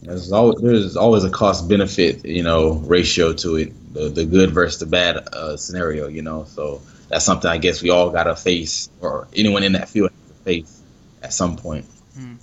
[0.03, 4.51] There's always, there's always a cost benefit, you know, ratio to it, the, the good
[4.51, 6.45] versus the bad uh, scenario, you know.
[6.45, 10.11] So that's something I guess we all got to face, or anyone in that field
[10.11, 10.83] has to face
[11.23, 11.85] at some point.
[12.17, 12.39] Mm.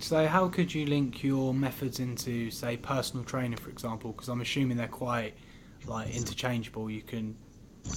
[0.00, 4.12] So, how could you link your methods into, say, personal training, for example?
[4.12, 5.34] Because I'm assuming they're quite
[5.86, 6.90] like interchangeable.
[6.90, 7.36] You can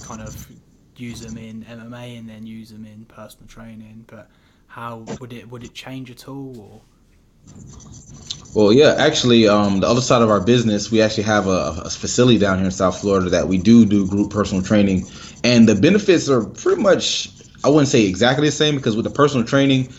[0.02, 0.50] kind of
[0.96, 4.04] use them in MMA and then use them in personal training.
[4.06, 4.30] But
[4.74, 6.52] how would it would it change at all?
[6.58, 6.80] Or
[8.56, 11.90] well, yeah, actually, um, the other side of our business, we actually have a, a,
[11.90, 15.06] facility down here in South Florida that we do do group personal training,
[15.44, 17.30] and the benefits are pretty much,
[17.62, 19.92] I wouldn't say exactly the same because with the personal training,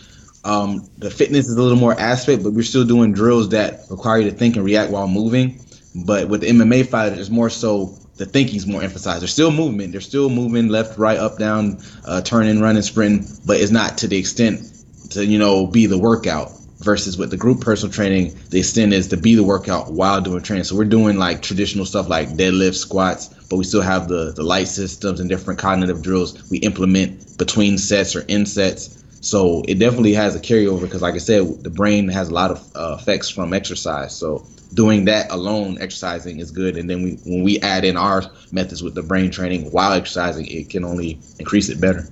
[0.44, 4.20] um, the fitness is a little more aspect, but we're still doing drills that require
[4.20, 5.58] you to think and react while moving.
[6.06, 9.22] But with the MMA fighter, it's more so the thinking's more emphasized.
[9.22, 9.92] There's still movement.
[9.92, 14.08] They're still moving left, right, up, down, uh, turning, running, sprinting, but it's not to
[14.08, 14.72] the extent
[15.12, 19.08] to you know be the workout versus with the group personal training, the extent is
[19.08, 20.66] to be the workout while doing training.
[20.66, 24.44] So we're doing like traditional stuff like deadlift, squats, but we still have the the
[24.44, 29.04] light systems and different cognitive drills we implement between sets or in sets.
[29.26, 32.52] So it definitely has a carryover because, like I said, the brain has a lot
[32.52, 34.16] of uh, effects from exercise.
[34.16, 34.46] So
[34.76, 38.84] doing that alone, exercising is good, and then we when we add in our methods
[38.84, 42.08] with the brain training while exercising, it can only increase it better.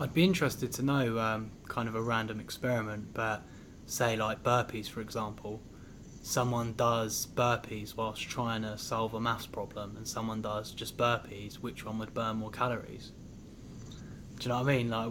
[0.00, 3.42] I'd be interested to know, um, kind of a random experiment, but
[3.86, 5.60] say like burpees for example
[6.22, 11.54] someone does burpees whilst trying to solve a maths problem and someone does just burpees
[11.56, 13.12] which one would burn more calories
[14.38, 15.10] do you know what i mean like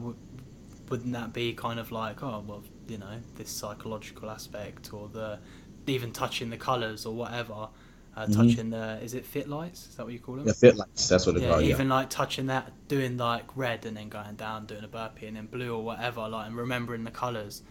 [0.91, 5.39] wouldn't that be kind of like oh well you know this psychological aspect or the
[5.87, 7.69] even touching the colors or whatever
[8.15, 8.33] uh, mm-hmm.
[8.33, 11.07] touching the is it fit lights is that what you call them yeah fit lights
[11.07, 11.95] that's what they yeah, call even yeah.
[11.95, 15.47] like touching that doing like red and then going down doing a burpee and then
[15.47, 17.63] blue or whatever like and remembering the colors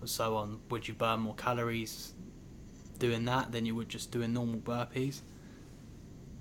[0.00, 2.12] or so on, would you burn more calories
[2.98, 5.20] doing that than you would just doing normal burpees?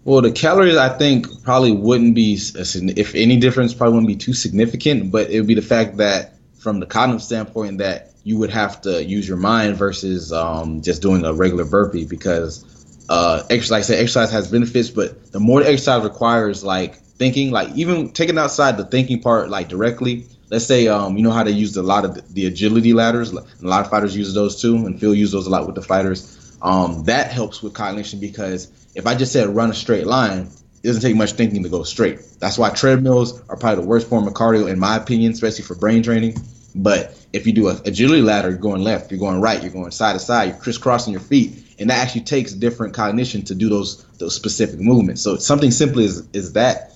[0.05, 4.35] Well, the calories I think probably wouldn't be, if any difference, probably wouldn't be too
[4.35, 5.11] significant.
[5.11, 8.81] But it would be the fact that from the cognitive standpoint, that you would have
[8.81, 12.63] to use your mind versus um, just doing a regular burpee because
[13.09, 16.95] uh, exercise, like I said, exercise has benefits, but the more the exercise requires like
[16.95, 20.27] thinking, like even taking outside the thinking part, like directly.
[20.51, 23.33] Let's say um, you know how they use a lot of the, the agility ladders.
[23.33, 25.81] A lot of fighters use those too, and Phil uses those a lot with the
[25.81, 26.57] fighters.
[26.61, 30.49] Um, that helps with cognition because if I just said run a straight line,
[30.83, 32.19] it doesn't take much thinking to go straight.
[32.39, 35.75] That's why treadmills are probably the worst form of cardio, in my opinion, especially for
[35.75, 36.37] brain training.
[36.75, 39.91] But if you do a agility ladder, you're going left, you're going right, you're going
[39.91, 43.69] side to side, you're crisscrossing your feet, and that actually takes different cognition to do
[43.69, 45.21] those those specific movements.
[45.21, 46.91] So something simple is is that.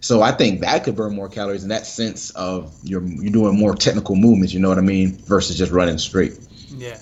[0.00, 3.58] So I think that could burn more calories in that sense of you're you're doing
[3.58, 4.52] more technical movements.
[4.52, 5.16] You know what I mean?
[5.18, 6.38] Versus just running straight.
[6.70, 6.98] Yeah.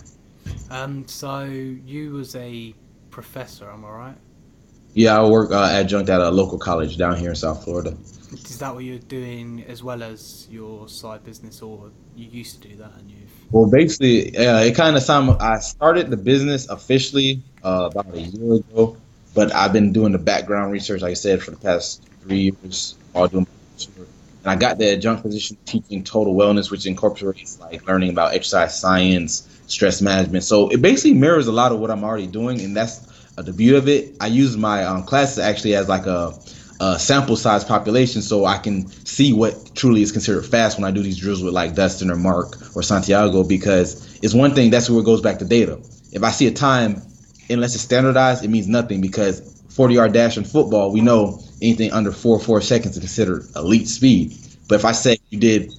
[0.71, 1.07] Um.
[1.07, 2.75] So you was a
[3.11, 4.17] professor, am I right?
[4.97, 7.95] Yeah, I work uh, adjunct at a local college down here in South Florida.
[8.33, 12.69] Is that what you're doing as well as your side business, or you used to
[12.69, 13.31] do that and you've?
[13.51, 18.23] Well, basically, uh, it kind of time I started the business officially uh, about a
[18.23, 18.97] year ago,
[19.35, 22.95] but I've been doing the background research, like I said, for the past three years,
[23.15, 23.47] all doing.
[23.99, 28.81] And I got the adjunct position teaching total wellness, which incorporates like learning about exercise
[28.81, 30.45] science, stress management.
[30.45, 33.13] So it basically mirrors a lot of what I'm already doing, and that's
[33.45, 34.17] the beauty of it.
[34.21, 36.33] I use my um, classes actually as like a
[36.79, 40.91] uh, sample size population so I can see what truly is considered fast when I
[40.91, 44.91] do these drills with like Dustin or Mark or Santiago because it's one thing that's
[44.91, 45.79] where it goes back to data.
[46.13, 47.03] If I see a time,
[47.49, 51.93] unless it's standardized, it means nothing because 40 yard dash in football, we know anything
[51.93, 54.37] under four four seconds is considered elite speed.
[54.69, 55.73] But if I say you did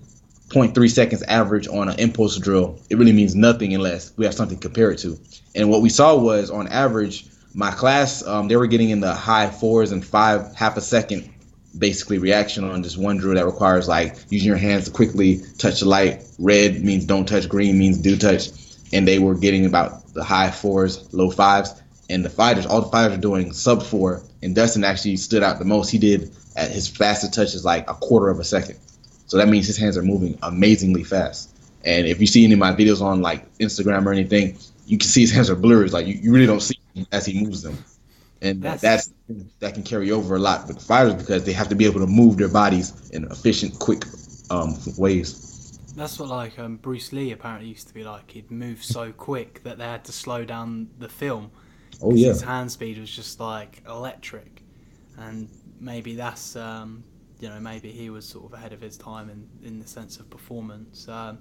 [0.49, 4.57] 0.3 seconds average on an impulse drill, it really means nothing unless we have something
[4.57, 5.19] to compare it to.
[5.55, 7.25] And what we saw was on average,
[7.57, 11.33] my class, um, they were getting in the high fours and five, half a second
[11.75, 15.79] basically reaction on just one drill that requires like using your hands to quickly touch
[15.79, 16.23] the light.
[16.37, 18.49] Red means don't touch, green means do touch.
[18.93, 21.81] And they were getting about the high fours, low fives.
[22.11, 24.21] And the fighters, all the fighters are doing sub four.
[24.43, 25.89] And Dustin actually stood out the most.
[25.89, 28.77] He did at his fastest touch is like a quarter of a second.
[29.25, 31.49] So that means his hands are moving amazingly fast.
[31.83, 35.07] And if you see any of my videos on like Instagram or anything, you can
[35.07, 35.89] see his hands are blurry.
[35.89, 36.76] like you, you really don't see
[37.11, 37.77] as he moves them,
[38.41, 39.13] and that's, that's
[39.59, 42.07] that can carry over a lot with fighters because they have to be able to
[42.07, 44.03] move their bodies in efficient, quick
[44.49, 45.79] um, ways.
[45.95, 48.31] That's what like um, Bruce Lee apparently used to be like.
[48.31, 51.51] He'd move so quick that they had to slow down the film.
[52.01, 52.29] Oh yeah.
[52.29, 54.61] His hand speed was just like electric,
[55.17, 57.03] and maybe that's um,
[57.39, 60.19] you know maybe he was sort of ahead of his time in in the sense
[60.19, 61.07] of performance.
[61.07, 61.39] Um,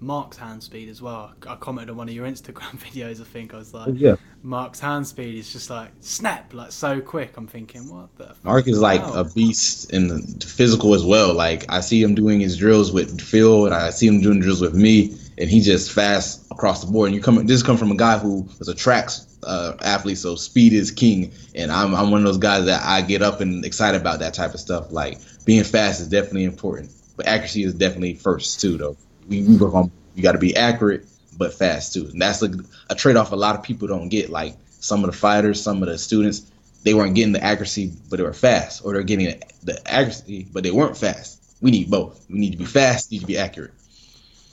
[0.00, 1.32] Mark's hand speed as well.
[1.46, 3.20] I commented on one of your Instagram videos.
[3.20, 4.16] I think I was like, oh, yeah.
[4.42, 7.36] Mark's hand speed is just like snap, like so quick.
[7.36, 8.34] I'm thinking, what the?
[8.44, 11.34] Mark is like a beast in the physical as well.
[11.34, 14.60] Like I see him doing his drills with Phil, and I see him doing drills
[14.60, 17.08] with me, and he's just fast across the board.
[17.08, 19.10] And you come, this come from a guy who was a track
[19.42, 21.32] uh, athlete, so speed is king.
[21.54, 24.34] And I'm I'm one of those guys that I get up and excited about that
[24.34, 24.92] type of stuff.
[24.92, 28.96] Like being fast is definitely important, but accuracy is definitely first too, though
[29.28, 31.06] we, we work on you got to be accurate
[31.36, 32.06] but fast too.
[32.06, 32.50] And that's a,
[32.90, 34.30] a trade off a lot of people don't get.
[34.30, 36.50] Like some of the fighters, some of the students,
[36.82, 40.62] they weren't getting the accuracy, but they were fast, or they're getting the accuracy, but
[40.62, 41.56] they weren't fast.
[41.60, 42.24] We need both.
[42.28, 43.72] We need to be fast, need to be accurate.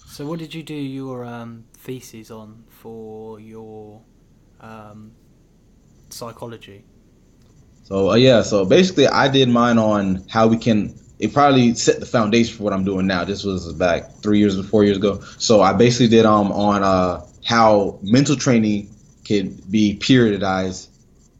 [0.07, 4.01] So, what did you do your um, thesis on for your
[4.61, 5.11] um,
[6.09, 6.83] psychology?
[7.83, 11.99] So, uh, yeah, so basically, I did mine on how we can it probably set
[11.99, 13.23] the foundation for what I'm doing now.
[13.23, 15.21] This was back three years or four years ago.
[15.37, 18.89] So I basically did um on uh how mental training
[19.23, 20.87] can be periodized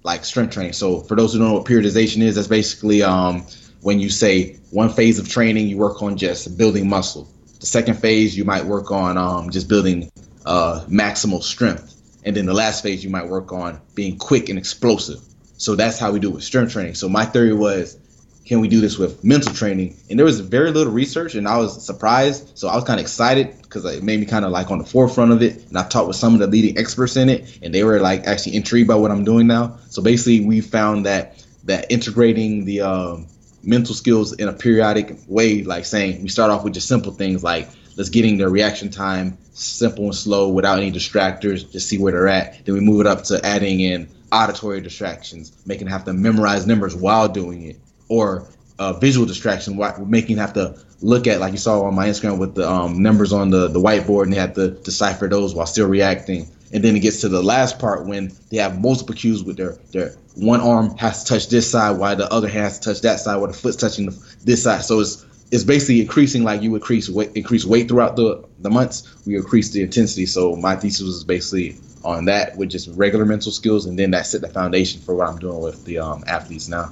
[0.03, 0.73] like strength training.
[0.73, 3.45] So for those who don't know what periodization is, that's basically um
[3.81, 7.27] when you say one phase of training you work on just building muscle.
[7.59, 10.11] The second phase you might work on um just building
[10.45, 11.91] uh maximal strength.
[12.23, 15.19] And then the last phase you might work on being quick and explosive.
[15.57, 16.95] So that's how we do it with strength training.
[16.95, 17.97] So my theory was
[18.45, 19.97] can we do this with mental training?
[20.09, 22.57] And there was very little research, and I was surprised.
[22.57, 24.85] So I was kind of excited because it made me kind of like on the
[24.85, 25.65] forefront of it.
[25.67, 28.27] And I talked with some of the leading experts in it, and they were like
[28.27, 29.77] actually intrigued by what I'm doing now.
[29.89, 33.27] So basically, we found that that integrating the um,
[33.63, 37.43] mental skills in a periodic way, like saying we start off with just simple things
[37.43, 37.67] like
[37.97, 42.27] let's getting their reaction time simple and slow without any distractors, just see where they're
[42.27, 42.63] at.
[42.65, 46.67] Then we move it up to adding in auditory distractions, making them have to memorize
[46.67, 47.79] numbers while doing it
[48.09, 48.47] or
[48.79, 52.55] uh, visual distraction, making have to look at like you saw on my Instagram with
[52.55, 55.87] the um, numbers on the, the whiteboard and they have to decipher those while still
[55.87, 56.47] reacting.
[56.73, 59.77] And then it gets to the last part when they have multiple cues with their
[59.91, 63.01] their one arm has to touch this side while the other hand has to touch
[63.01, 64.83] that side while the foot's touching this side.
[64.83, 69.25] So it's it's basically increasing like you increase weight increase weight throughout the the months.
[69.25, 70.25] We increase the intensity.
[70.25, 74.25] So my thesis was basically on that with just regular mental skills, and then that
[74.25, 76.91] set the foundation for what I'm doing with the um, athletes now.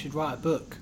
[0.00, 0.78] Should write a book.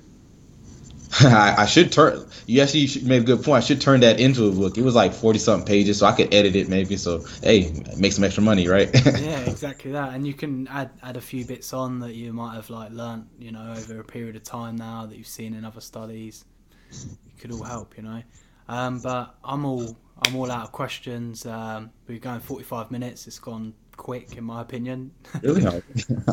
[1.20, 2.24] I, I, should turn.
[2.46, 3.64] You actually made a good point.
[3.64, 4.78] I should turn that into a book.
[4.78, 6.96] It was like forty something pages, so I could edit it maybe.
[6.96, 8.88] So hey, make some extra money, right?
[9.06, 10.14] yeah, exactly that.
[10.14, 13.26] And you can add add a few bits on that you might have like learnt,
[13.40, 16.44] you know, over a period of time now that you've seen in other studies.
[16.92, 18.22] It could all help, you know.
[18.68, 21.44] Um, but I'm all I'm all out of questions.
[21.44, 23.26] Um, we're going 45 minutes.
[23.26, 25.10] It's gone quick, in my opinion.
[25.42, 25.82] Really?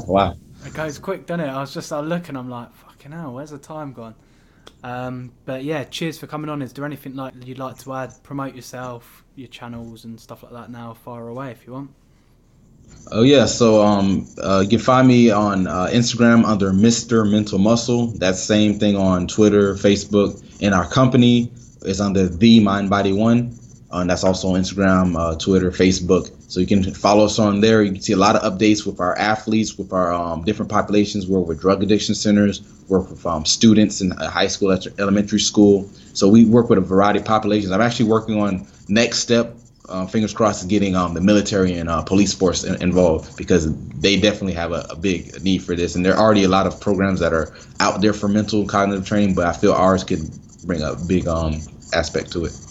[0.05, 0.36] wow.
[0.66, 1.49] It goes quick, doesn't it?
[1.49, 4.16] I was just I look and I'm like, fucking hell, where's the time gone?
[4.84, 6.61] Um, but yeah, cheers for coming on.
[6.61, 8.13] Is there anything like you'd like to add?
[8.24, 10.70] Promote yourself, your channels and stuff like that.
[10.70, 11.91] Now, far away if you want.
[13.11, 17.30] Oh yeah, so um, uh, you can find me on uh, Instagram under Mr.
[17.30, 18.07] Mental Muscle.
[18.07, 21.51] That same thing on Twitter, Facebook, and our company
[21.82, 23.57] is under The Mind Body One.
[23.95, 26.29] Uh, and that's also on Instagram, uh, Twitter, Facebook.
[26.51, 27.81] So you can follow us on there.
[27.81, 31.27] You can see a lot of updates with our athletes, with our um, different populations.
[31.27, 35.89] We're with drug addiction centers, work with um, students in high school, elementary school.
[36.11, 37.71] So we work with a variety of populations.
[37.71, 39.55] I'm actually working on next step.
[39.87, 44.19] Uh, fingers crossed, getting um, the military and uh, police force in- involved because they
[44.19, 45.95] definitely have a, a, big need for this.
[45.95, 49.05] And there are already a lot of programs that are out there for mental cognitive
[49.05, 50.27] training, but I feel ours could
[50.65, 51.61] bring a big um,
[51.93, 52.64] aspect to it.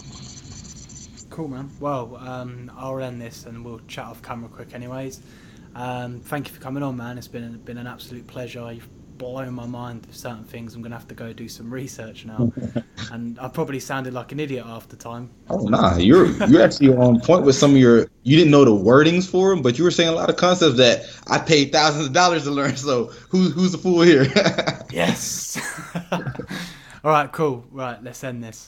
[1.35, 1.69] Cool, man.
[1.81, 5.19] Well, um, I'll end this and we'll chat off camera quick, anyways.
[5.75, 7.17] Um, thank you for coming on, man.
[7.17, 8.71] It's been been an absolute pleasure.
[8.71, 10.75] You've blown my mind with certain things.
[10.75, 12.53] I'm gonna have to go do some research now,
[13.11, 15.29] and I probably sounded like an idiot half the time.
[15.49, 18.07] Oh nah, you're you're actually on point with some of your.
[18.23, 20.77] You didn't know the wordings for them, but you were saying a lot of concepts
[20.77, 22.77] that I paid thousands of dollars to learn.
[22.77, 24.23] So who's who's the fool here?
[24.89, 25.59] yes.
[27.03, 27.65] All right, cool.
[27.71, 28.67] Right, let's end this.